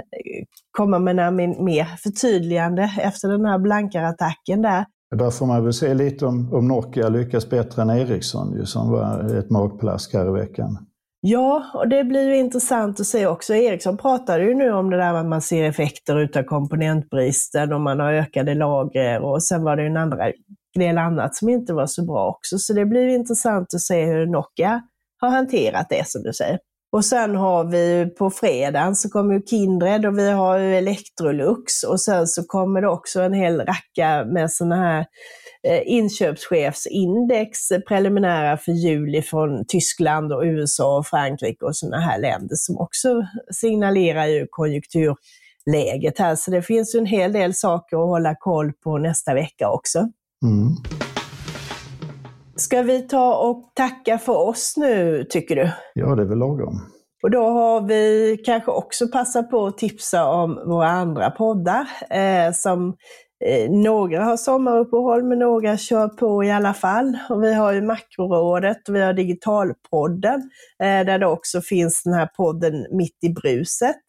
komma 0.71 0.99
med 0.99 1.17
några 1.17 1.31
mer 1.31 1.85
förtydligande 2.03 2.91
efter 3.01 3.29
den 3.29 3.45
här 3.45 3.59
blankarattacken 3.59 4.63
där. 4.63 4.85
Där 5.11 5.31
får 5.31 5.47
man 5.47 5.65
väl 5.65 5.73
se 5.73 5.95
lite 5.95 6.27
om, 6.27 6.55
om 6.55 6.69
Nokia 6.69 7.09
lyckas 7.09 7.51
bättre 7.51 7.83
än 7.83 7.91
Ericsson, 7.91 8.57
ju, 8.57 8.67
som 8.67 8.91
var 8.91 9.39
ett 9.39 9.51
magplask 9.51 10.15
här 10.15 10.29
i 10.29 10.41
veckan. 10.41 10.79
Ja, 11.27 11.65
och 11.75 11.89
det 11.89 12.05
blir 12.05 12.29
ju 12.29 12.37
intressant 12.37 13.01
att 13.01 13.07
se 13.07 13.27
också. 13.27 13.55
Ericsson 13.55 13.97
pratade 13.97 14.45
ju 14.45 14.55
nu 14.55 14.73
om 14.73 14.91
det 14.91 14.97
där 14.97 15.15
att 15.15 15.27
man 15.27 15.43
ser 15.43 15.65
effekter 15.65 16.21
utav 16.21 16.43
komponentbristen 16.43 17.73
och 17.73 17.81
man 17.81 18.01
har 18.01 18.13
ökade 18.13 18.55
lager 18.55 19.21
och 19.21 19.43
sen 19.43 19.63
var 19.63 19.77
det 19.77 19.83
ju 19.83 19.89
en 19.89 19.97
andra 19.97 20.33
del 20.75 20.99
annat 20.99 21.37
som 21.37 21.49
inte 21.49 21.75
var 21.75 21.87
så 21.87 22.05
bra 22.05 22.29
också. 22.29 22.59
Så 22.59 22.73
det 22.73 22.87
blir 22.87 23.09
intressant 23.09 23.75
att 23.75 23.81
se 23.81 24.05
hur 24.05 24.27
Nokia 24.27 24.83
har 25.21 25.29
hanterat 25.29 25.87
det 25.91 26.09
som 26.09 26.23
du 26.23 26.33
säger. 26.33 26.59
Och 26.95 27.05
sen 27.05 27.37
har 27.37 27.65
vi 27.65 28.07
på 28.19 28.31
fredagen 28.31 28.97
så 28.97 29.09
kommer 29.09 29.35
ju 29.35 29.43
Kindred 29.43 30.07
och 30.07 30.19
vi 30.19 30.31
har 30.31 30.59
ju 30.59 30.77
Electrolux 30.77 31.83
och 31.83 32.01
sen 32.01 32.27
så 32.27 32.45
kommer 32.45 32.81
det 32.81 32.89
också 32.89 33.21
en 33.21 33.33
hel 33.33 33.61
racka 33.61 34.25
med 34.25 34.51
sådana 34.51 34.77
här 34.77 35.07
eh, 35.69 35.83
inköpschefsindex 35.85 37.71
eh, 37.71 37.81
preliminära 37.81 38.57
för 38.57 38.73
juli 38.73 39.23
från 39.23 39.65
Tyskland 39.69 40.33
och 40.33 40.43
USA 40.45 40.99
och 40.99 41.07
Frankrike 41.07 41.65
och 41.65 41.77
sådana 41.77 42.01
här 42.01 42.21
länder 42.21 42.57
som 42.57 42.79
också 42.79 43.27
signalerar 43.53 44.27
ju 44.27 44.47
konjunkturläget 44.51 46.19
här. 46.19 46.37
Så 46.37 46.51
det 46.51 46.63
finns 46.63 46.95
ju 46.95 46.99
en 46.99 47.07
hel 47.07 47.33
del 47.33 47.55
saker 47.55 47.97
att 47.97 48.09
hålla 48.09 48.35
koll 48.35 48.73
på 48.73 48.99
nästa 48.99 49.35
vecka 49.35 49.71
också. 49.71 49.99
Mm. 50.45 51.04
Ska 52.57 52.83
vi 52.83 53.03
ta 53.03 53.37
och 53.37 53.73
tacka 53.75 54.19
för 54.19 54.37
oss 54.37 54.75
nu, 54.77 55.25
tycker 55.31 55.57
du? 55.57 55.71
Ja, 55.95 56.15
det 56.15 56.23
är 56.23 56.27
väl 56.27 56.39
lagom. 56.39 56.81
Och 57.23 57.31
då 57.31 57.49
har 57.49 57.81
vi 57.81 58.37
kanske 58.45 58.71
också 58.71 59.09
passat 59.09 59.51
på 59.51 59.67
att 59.67 59.79
tipsa 59.79 60.27
om 60.27 60.55
våra 60.67 60.89
andra 60.89 61.31
poddar. 61.31 61.89
Eh, 62.11 62.53
som 62.53 62.97
eh, 63.45 63.71
Några 63.71 64.25
har 64.25 64.37
sommaruppehåll, 64.37 65.25
men 65.25 65.39
några 65.39 65.77
kör 65.77 66.09
på 66.09 66.45
i 66.45 66.51
alla 66.51 66.75
fall. 66.75 67.19
Och 67.31 67.43
vi 67.43 67.55
har 67.55 67.73
ju 67.73 67.83
Makrorådet 67.83 68.89
och 68.89 68.95
vi 68.95 69.01
har 69.01 69.13
Digitalpodden, 69.13 70.51
eh, 70.83 71.07
där 71.07 71.19
det 71.19 71.27
också 71.27 71.61
finns 71.61 72.03
den 72.03 72.15
här 72.15 72.29
podden 72.37 72.87
Mitt 72.91 73.19
i 73.23 73.29
bruset, 73.29 74.01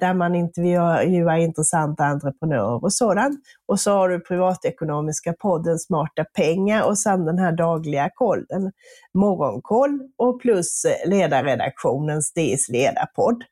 där 0.00 0.14
man 0.14 0.34
intervjuar 0.34 1.36
intressanta 1.36 2.04
entreprenörer 2.04 2.84
och 2.84 2.92
sådant. 2.92 3.40
Och 3.66 3.80
så 3.80 3.92
har 3.92 4.08
du 4.08 4.20
privatekonomiska 4.20 5.32
podden 5.32 5.78
Smarta 5.78 6.24
pengar 6.24 6.82
och 6.82 6.98
sen 6.98 7.24
den 7.24 7.38
här 7.38 7.52
dagliga 7.52 8.10
kollen, 8.14 8.72
Morgonkoll 9.14 10.00
och 10.18 10.40
plus 10.40 10.86
ledarredaktionens 11.06 12.32
DS 12.32 12.68
ledarpodd. 12.68 13.44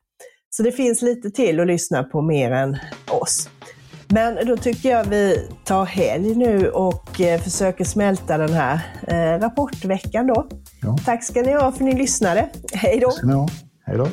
Så 0.51 0.63
det 0.63 0.73
finns 0.73 1.03
lite 1.03 1.31
till 1.31 1.61
att 1.61 1.67
lyssna 1.67 2.05
på 2.05 2.23
mer 2.23 2.51
än 2.51 2.77
oss. 3.11 3.49
Men 4.09 4.47
då 4.47 4.57
tycker 4.57 4.91
jag 4.91 5.05
vi 5.05 5.49
tar 5.65 5.85
helg 5.85 6.35
nu 6.35 6.71
och 6.71 7.21
eh, 7.21 7.41
försöker 7.41 7.85
smälta 7.85 8.39
den 8.39 8.53
här 8.53 8.81
eh, 9.09 9.41
rapportveckan 9.41 10.27
då. 10.27 10.47
Ja. 10.83 10.97
Tack 11.05 11.25
ska 11.25 11.43
ni 11.43 11.53
ha 11.53 11.61
för 11.61 11.69
att 11.69 11.81
ni 11.81 11.95
lyssnade. 11.95 12.49
Hej 12.73 13.01
då! 13.01 13.13
Hej 13.87 13.97
då. 13.97 14.09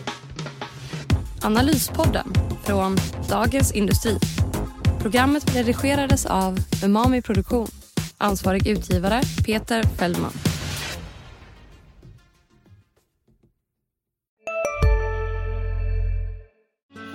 Analyspodden 1.44 2.34
från 2.64 2.98
Dagens 3.30 3.72
Industri. 3.72 4.18
Programmet 5.02 5.56
redigerades 5.56 6.26
av 6.26 6.58
Umami 6.84 7.22
Produktion. 7.22 7.68
Ansvarig 8.18 8.68
utgivare 8.68 9.22
Peter 9.46 9.84
Fellman. 9.84 10.51